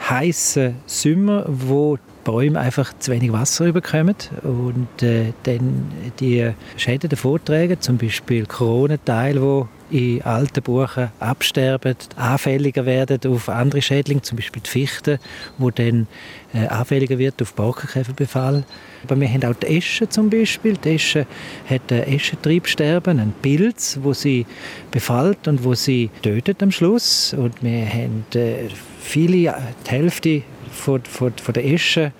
heißen 0.08 0.76
Sommer, 0.86 1.44
wo 1.48 1.96
die 1.96 2.02
Bäume 2.24 2.60
einfach 2.60 2.92
zu 2.98 3.10
wenig 3.10 3.32
Wasser 3.32 3.72
bekommen 3.72 4.14
und 4.42 5.02
äh, 5.02 5.32
dann 5.42 5.92
die 6.20 6.52
Schäden 6.76 7.10
davon 7.10 7.44
tragen, 7.44 7.80
zum 7.80 7.98
Beispiel 7.98 8.46
Kronenteile, 8.46 9.42
wo 9.42 9.68
in 9.94 10.22
alten 10.22 10.60
Buchen 10.60 11.12
absterben, 11.20 11.94
anfälliger 12.16 12.84
werden 12.84 13.20
auf 13.32 13.48
andere 13.48 13.80
Schädlinge, 13.80 14.22
zum 14.22 14.34
Beispiel 14.34 14.60
die 14.60 14.68
Fichte, 14.68 15.20
wo 15.56 15.70
dann 15.70 16.08
äh, 16.52 16.66
anfälliger 16.66 17.16
wird 17.16 17.40
auf 17.40 17.54
Borkenkäferbefall. 17.54 18.64
Aber 19.04 19.20
wir 19.20 19.28
haben 19.28 19.44
auch 19.44 19.54
die 19.54 19.76
Esche 19.78 20.08
zum 20.08 20.30
Beispiel. 20.30 20.76
Die 20.78 20.96
Esche 20.96 21.28
hat 21.70 21.92
ein 21.92 22.02
Eschentriebsterben, 22.08 23.20
ein 23.20 23.32
Pilz, 23.40 24.00
wo 24.02 24.12
sie 24.12 24.46
befallt 24.90 25.46
und 25.46 25.62
wo 25.62 25.74
sie 25.74 26.10
tötet 26.22 26.60
am 26.64 26.72
Schluss. 26.72 27.32
Und 27.32 27.62
wir 27.62 27.86
haben 27.86 28.24
äh, 28.34 28.68
viele, 28.98 29.54
die 29.86 29.90
Hälfte 29.90 30.42
von, 30.72 31.04
von, 31.04 31.32
von 31.34 31.54
der 31.54 31.64
Esche, 31.64 32.10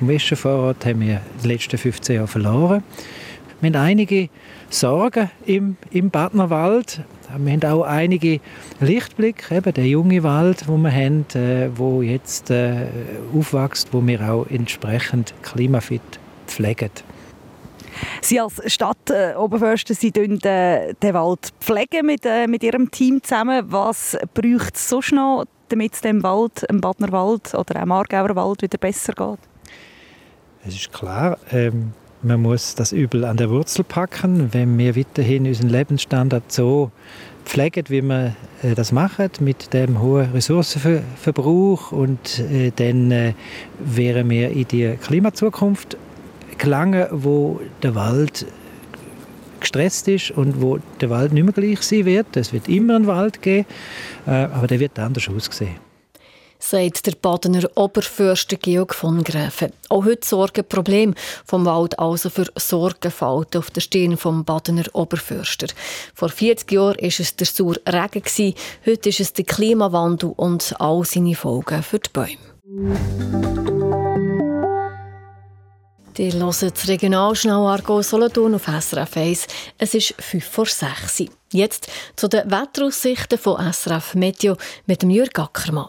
vom 0.00 0.10
Eschenvorrat 0.10 0.84
haben 0.84 1.00
wir 1.00 1.20
in 1.36 1.42
den 1.42 1.50
letzten 1.50 1.78
15 1.78 2.16
Jahren 2.16 2.26
verloren. 2.26 2.82
Wir 3.60 3.68
haben 3.68 3.76
einige 3.76 4.30
Sorgen 4.68 5.30
im, 5.46 5.76
im 5.92 6.10
Badnerwald. 6.10 7.02
Wir 7.38 7.52
haben 7.52 7.64
auch 7.64 7.82
einige 7.84 8.40
Lichtblicke, 8.80 9.56
eben 9.56 9.74
der 9.74 9.86
junge 9.86 10.22
Wald, 10.22 10.66
wo 10.68 10.76
wir 10.76 10.90
haben, 10.90 11.24
äh, 11.34 11.68
wo 11.74 12.02
jetzt 12.02 12.50
äh, 12.50 12.86
aufwächst, 13.34 13.92
wo 13.92 14.06
wir 14.06 14.20
auch 14.28 14.46
entsprechend 14.48 15.34
klimafit 15.42 16.02
pflegen. 16.46 16.90
Sie 18.22 18.40
als 18.40 18.60
Stadtoberförster, 18.66 19.94
Sie 19.94 20.10
pflegen 20.10 20.44
äh, 20.44 20.94
den 20.94 21.14
Wald 21.14 21.52
pflegen 21.60 22.06
mit, 22.06 22.24
äh, 22.24 22.46
mit 22.46 22.62
Ihrem 22.62 22.90
Team 22.90 23.22
zusammen. 23.22 23.64
Was 23.68 24.16
braucht 24.34 24.76
es 24.76 24.88
sonst 24.88 25.12
noch, 25.12 25.44
damit 25.68 25.94
es 25.94 26.00
dem 26.00 26.22
Wald, 26.22 26.68
dem 26.68 26.80
Badner 26.80 27.12
Wald 27.12 27.54
oder 27.54 27.82
auch 27.82 27.88
Aargauer 27.90 28.34
Wald 28.36 28.62
wieder 28.62 28.78
besser 28.78 29.12
geht? 29.12 29.38
Es 30.66 30.74
ist 30.74 30.92
klar, 30.92 31.38
ähm, 31.50 31.92
man 32.22 32.42
muss 32.42 32.74
das 32.74 32.92
Übel 32.92 33.24
an 33.24 33.36
der 33.36 33.50
Wurzel 33.50 33.84
packen, 33.84 34.52
wenn 34.52 34.76
wir 34.78 34.96
weiterhin 34.96 35.46
unseren 35.46 35.70
Lebensstandard 35.70 36.52
so 36.52 36.90
pflegen, 37.44 37.84
wie 37.88 38.02
wir 38.02 38.34
äh, 38.62 38.74
das 38.74 38.92
machen, 38.92 39.30
mit 39.40 39.72
dem 39.72 40.00
hohen 40.00 40.30
Ressourcenverbrauch 40.32 41.92
und 41.92 42.38
äh, 42.38 42.72
dann 42.74 43.10
äh, 43.10 43.32
wären 43.78 44.28
wir 44.28 44.50
in 44.50 44.68
die 44.68 44.96
Klimazukunft 45.02 45.96
gelangen, 46.58 47.06
wo 47.10 47.60
der 47.82 47.94
Wald 47.94 48.46
gestresst 49.60 50.08
ist 50.08 50.30
und 50.30 50.60
wo 50.60 50.78
der 51.00 51.10
Wald 51.10 51.32
nicht 51.32 51.44
mehr 51.44 51.52
gleich 51.52 51.82
sein 51.82 52.04
wird. 52.04 52.36
Es 52.36 52.52
wird 52.52 52.68
immer 52.68 52.96
einen 52.96 53.06
Wald 53.06 53.42
geben, 53.42 53.66
aber 54.24 54.66
der 54.66 54.80
wird 54.80 54.98
anders 54.98 55.28
aussehen 55.28 55.89
sagt 56.60 57.06
der 57.06 57.12
Badener 57.12 57.68
Oberförster 57.74 58.56
Georg 58.56 58.94
von 58.94 59.24
Gräfen. 59.24 59.72
Auch 59.88 60.04
heute 60.04 60.26
sorgen 60.26 60.64
Probleme 60.68 61.14
vom 61.44 61.64
Wald 61.64 61.98
also 61.98 62.30
für 62.30 62.46
Sorgenfalten 62.54 63.58
auf 63.58 63.70
der 63.70 63.80
Stirn 63.80 64.16
vom 64.16 64.44
Badener 64.44 64.84
Oberförster. 64.92 65.68
Vor 66.14 66.28
40 66.28 66.70
Jahren 66.70 66.96
war 66.96 67.04
es 67.04 67.36
der 67.36 67.46
Sur 67.46 67.76
Regen, 67.88 68.54
heute 68.86 69.08
ist 69.08 69.20
es 69.20 69.32
der 69.32 69.44
Klimawandel 69.44 70.32
und 70.36 70.74
all 70.78 71.04
seine 71.04 71.34
Folgen 71.34 71.82
für 71.82 71.98
die 71.98 72.10
Bäume. 72.12 72.38
Die 76.16 76.32
hören 76.32 76.50
das 76.60 76.88
Regionalschnau 76.88 77.68
Argo 77.68 78.02
Solothurn 78.02 78.54
auf 78.54 78.66
SRF 78.66 79.16
1. 79.16 79.46
Es 79.78 79.94
ist 79.94 80.14
5 80.18 80.44
vor 80.44 80.66
6 80.66 81.24
Jetzt 81.52 81.88
zu 82.14 82.28
den 82.28 82.50
Wetteraussichten 82.50 83.38
von 83.38 83.72
SRF 83.72 84.14
Meteo 84.14 84.56
mit 84.86 85.02
Jürg 85.02 85.38
Ackermann. 85.38 85.88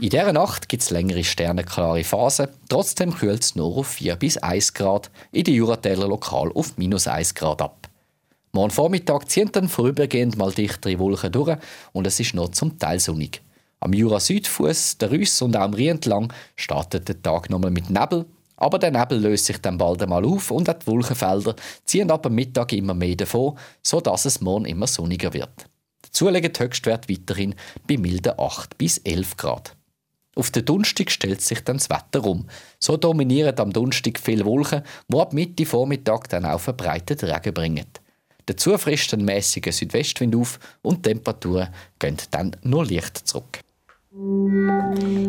In 0.00 0.08
dieser 0.08 0.32
Nacht 0.32 0.70
gibt 0.70 0.82
es 0.82 0.88
längere 0.88 1.22
sternenklare 1.22 2.04
Phasen. 2.04 2.48
Trotzdem 2.70 3.14
kühlt 3.14 3.44
es 3.44 3.54
nur 3.54 3.76
auf 3.76 3.86
4 3.88 4.16
bis 4.16 4.38
1 4.38 4.72
Grad, 4.72 5.10
in 5.30 5.44
den 5.44 5.52
Juratäler 5.52 6.08
lokal 6.08 6.50
auf 6.54 6.78
minus 6.78 7.06
1 7.06 7.34
Grad 7.34 7.60
ab. 7.60 7.86
Morgen 8.52 8.70
Vormittag 8.70 9.28
ziehen 9.28 9.50
dann 9.52 9.68
vorübergehend 9.68 10.38
mal 10.38 10.52
dichtere 10.52 10.98
Wolken 10.98 11.32
durch 11.32 11.58
und 11.92 12.06
es 12.06 12.18
ist 12.18 12.32
noch 12.32 12.48
zum 12.48 12.78
Teil 12.78 12.98
sonnig. 12.98 13.42
Am 13.80 13.92
Jura-Südfuss, 13.92 14.96
der 14.96 15.10
Rüss 15.10 15.42
und 15.42 15.54
auch 15.54 15.60
am 15.60 15.74
Rhein 15.74 15.88
entlang 15.88 16.32
startet 16.56 17.06
der 17.06 17.20
Tag 17.20 17.50
nochmal 17.50 17.70
mit 17.70 17.90
Nebel, 17.90 18.24
aber 18.56 18.78
der 18.78 18.92
Nebel 18.92 19.18
löst 19.18 19.44
sich 19.44 19.58
dann 19.58 19.76
bald 19.76 20.02
einmal 20.02 20.24
auf 20.24 20.50
und 20.50 20.66
die 20.66 20.86
Wolkenfelder 20.86 21.56
ziehen 21.84 22.10
ab 22.10 22.22
dem 22.22 22.36
Mittag 22.36 22.72
immer 22.72 22.94
mehr 22.94 23.16
davon, 23.16 23.58
sodass 23.82 24.24
es 24.24 24.40
morgen 24.40 24.64
immer 24.64 24.86
sonniger 24.86 25.34
wird. 25.34 25.66
Dazu 26.00 26.30
liegt 26.30 26.58
der 26.58 26.66
Höchstwert 26.66 27.10
weiterhin 27.10 27.54
bei 27.86 27.98
milden 27.98 28.32
8 28.38 28.78
bis 28.78 28.96
11 28.96 29.36
Grad. 29.36 29.76
Auf 30.36 30.50
den 30.50 30.64
Dunstig 30.64 31.10
stellt 31.10 31.40
sich 31.40 31.64
dann 31.64 31.78
das 31.78 31.90
Wetter 31.90 32.24
um. 32.24 32.46
So 32.78 32.96
dominieren 32.96 33.58
am 33.58 33.72
Dunstig 33.72 34.20
viele 34.20 34.44
Wolken, 34.44 34.82
die 35.08 35.18
ab 35.18 35.32
Mitte 35.32 35.66
Vormittag 35.66 36.28
dann 36.28 36.44
auch 36.44 36.60
verbreitet 36.60 37.24
Regen 37.24 37.52
bringen. 37.52 37.86
Dazu 38.46 38.76
frisst 38.78 39.12
ein 39.14 39.24
mäßiger 39.24 39.72
Südwestwind 39.72 40.34
auf 40.34 40.58
und 40.82 41.04
die 41.04 41.10
Temperaturen 41.10 41.68
gehen 41.98 42.16
dann 42.30 42.56
nur 42.62 42.86
leicht 42.86 43.18
zurück. 43.18 43.60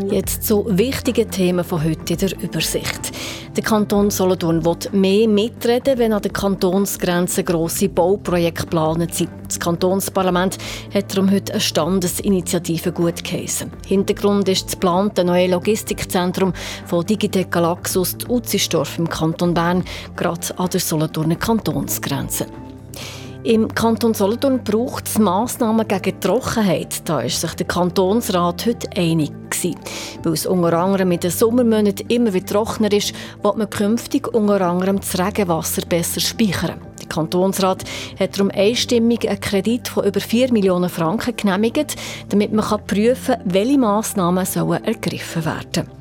Jetzt 0.09 0.43
zu 0.43 0.65
wichtigen 0.67 1.29
Themen 1.29 1.63
von 1.63 1.83
heute 1.83 2.13
in 2.13 2.19
der 2.19 2.41
Übersicht. 2.41 3.11
Der 3.55 3.63
Kanton 3.63 4.09
Solothurn 4.09 4.65
will 4.65 4.77
mehr 4.91 5.27
mitreden, 5.27 5.99
wenn 5.99 6.13
an 6.13 6.21
der 6.23 6.31
Kantonsgrenze 6.31 7.43
grosse 7.43 7.89
Bauprojekte 7.89 8.63
geplant 8.63 9.13
sind. 9.13 9.29
Das 9.45 9.59
Kantonsparlament 9.59 10.57
hat 10.91 11.15
darum 11.15 11.29
heute 11.29 11.53
eine 11.53 11.61
Standesinitiative 11.61 12.91
gut 12.91 13.23
geheissen. 13.23 13.71
Hintergrund 13.85 14.49
ist 14.49 14.65
das 14.65 14.71
geplante 14.71 15.23
neue 15.23 15.47
Logistikzentrum 15.47 16.51
von 16.87 17.05
Digitec 17.05 17.51
Galaxus 17.51 18.17
Utzisdorf 18.27 18.97
im 18.97 19.07
Kanton 19.07 19.53
Bern, 19.53 19.83
gerade 20.15 20.57
an 20.57 20.69
der 20.69 20.79
Solothurner 20.79 21.35
Kantonsgrenze. 21.35 22.47
Im 23.43 23.73
Kanton 23.73 24.13
Solothurn 24.13 24.63
braucht 24.63 25.07
es 25.07 25.17
Massnahmen 25.17 25.87
gegen 25.87 26.19
Trockenheit. 26.19 27.09
Da 27.09 27.21
ist 27.21 27.41
sich 27.41 27.53
der 27.55 27.65
Kantonsrat 27.65 28.67
heute 28.67 28.87
einig 28.95 29.31
gewesen. 29.49 29.79
Weil 30.21 30.33
es 30.33 30.45
unter 30.45 30.73
anderem 30.73 31.09
mit 31.09 31.23
den 31.23 31.31
Sommermonaten 31.31 32.07
immer 32.09 32.33
wieder 32.33 32.45
trockener 32.45 32.93
ist, 32.93 33.15
wird 33.41 33.57
man 33.57 33.67
künftig 33.67 34.27
unter 34.27 34.61
anderem 34.61 34.99
das 34.99 35.17
Regenwasser 35.17 35.81
besser 35.87 36.19
speichern. 36.19 36.81
Der 36.99 37.07
Kantonsrat 37.07 37.83
hat 38.19 38.37
darum 38.37 38.51
einstimmig 38.53 39.27
einen 39.27 39.39
Kredit 39.39 39.87
von 39.87 40.05
über 40.05 40.19
4 40.19 40.53
Millionen 40.53 40.89
Franken 40.89 41.35
genehmigt, 41.35 41.95
damit 42.29 42.53
man 42.53 42.85
prüfen 42.85 43.37
kann, 43.39 43.41
welche 43.45 43.79
Massnahmen 43.79 44.45
ergriffen 44.45 45.45
werden 45.45 45.67
sollen. 45.73 46.00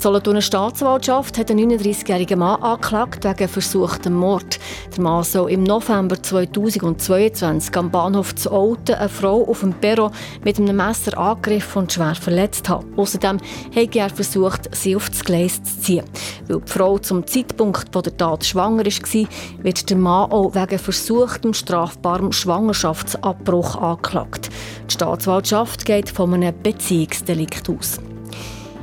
Die 0.00 0.04
Solothurner 0.04 0.40
Staatsanwaltschaft 0.40 1.36
hat 1.36 1.50
einen 1.50 1.72
39-jährigen 1.72 2.38
Mann 2.38 2.62
angeklagt 2.62 3.22
wegen 3.22 3.46
versuchtem 3.46 4.14
Mord. 4.14 4.58
Der 4.96 5.02
Mann 5.02 5.22
soll 5.24 5.50
im 5.50 5.62
November 5.62 6.22
2022 6.22 7.76
am 7.76 7.90
Bahnhof 7.90 8.34
zu 8.34 8.50
Olten 8.50 8.94
eine 8.94 9.10
Frau 9.10 9.46
auf 9.46 9.60
dem 9.60 9.74
Perro 9.74 10.10
mit 10.42 10.58
einem 10.58 10.76
Messer 10.76 11.18
angegriffen 11.18 11.82
und 11.82 11.92
schwer 11.92 12.14
verletzt 12.14 12.70
haben. 12.70 12.94
Außerdem 12.96 13.40
hat 13.76 13.94
er 13.94 14.08
versucht, 14.08 14.74
sie 14.74 14.96
auf 14.96 15.10
das 15.10 15.22
Gleis 15.22 15.62
zu 15.62 15.80
ziehen. 15.80 16.04
Weil 16.48 16.62
die 16.62 16.72
Frau 16.72 16.96
zum 16.96 17.26
Zeitpunkt 17.26 17.94
der 17.94 18.16
Tat 18.16 18.46
schwanger 18.46 18.86
war, 18.86 19.28
wird 19.62 19.90
der 19.90 19.96
Mann 19.98 20.30
auch 20.32 20.54
wegen 20.54 20.78
versuchtem 20.78 21.52
strafbarem 21.52 22.32
Schwangerschaftsabbruch 22.32 23.76
angeklagt. 23.76 24.48
Die 24.88 24.94
Staatsanwaltschaft 24.94 25.84
geht 25.84 26.08
von 26.08 26.32
einem 26.32 26.54
Beziehungsdelikt 26.62 27.68
aus. 27.68 27.98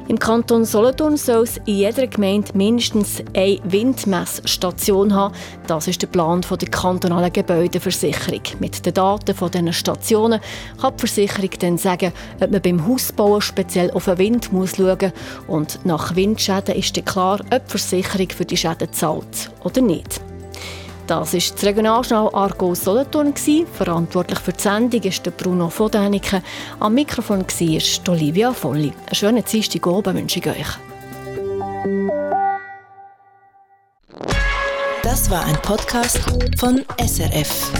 Im 0.08 0.18
Kanton 0.18 0.64
Solothurn 0.64 1.18
soll 1.18 1.44
es 1.44 1.58
in 1.66 1.76
jeder 1.76 2.08
Gemeinde 2.08 2.52
mindestens 2.54 3.22
eine 3.36 3.60
Windmessstation 3.66 5.14
haben. 5.14 5.36
Das 5.68 5.90
ist 5.90 6.02
der 6.02 6.08
Plan 6.08 6.46
der 6.50 6.70
kantonalen 6.70 7.34
Gebäudeversicherung. 7.34 8.42
Mit 8.60 8.86
den 8.86 8.94
Daten 8.94 9.36
von 9.36 9.52
diesen 9.52 9.74
Stationen 9.74 10.40
kann 10.80 10.94
die 10.96 11.00
Versicherung 11.00 11.50
dann 11.60 11.78
sagen, 11.78 12.14
ob 12.40 12.52
man 12.52 12.62
beim 12.62 12.88
Hausbauen 12.88 13.42
speziell 13.42 13.92
auf 13.92 14.06
den 14.06 14.18
Wind 14.18 14.54
muss 14.54 14.78
schauen 14.78 14.98
muss. 15.46 15.48
Und 15.48 15.86
nach 15.86 16.16
Windschäden 16.16 16.76
ist 16.76 16.96
dann 16.96 17.04
klar, 17.04 17.42
ob 17.52 17.66
die 17.66 17.72
Versicherung 17.72 18.30
für 18.30 18.46
die 18.46 18.56
Schäden 18.56 18.94
zahlt 18.94 19.52
oder 19.66 19.82
nicht. 19.82 20.22
Das 21.08 21.34
war 21.34 21.40
das 21.40 21.64
Regionaljournal 21.64 22.30
Argo 22.34 22.76
Solothurn. 22.76 23.34
Verantwortlich 23.72 24.40
für 24.40 24.52
die 24.52 24.62
Sendung 24.62 25.02
ist 25.04 25.38
Bruno 25.38 25.70
von 25.70 25.90
Däniken. 25.90 26.44
Am 26.82 26.96
Mikrofon 26.96 27.46
war 27.48 28.14
Olivia 28.14 28.52
Volli. 28.52 28.92
Einen 29.06 29.16
schönen 29.16 29.44
Dienstag 29.46 29.88
oben 29.88 30.18
wünsche 30.18 30.40
ich 30.40 30.48
euch. 30.48 30.68
Das 35.02 35.32
war 35.32 35.46
ein 35.46 35.56
Podcast 35.62 36.20
von 36.60 36.84
SRF. 37.00 37.72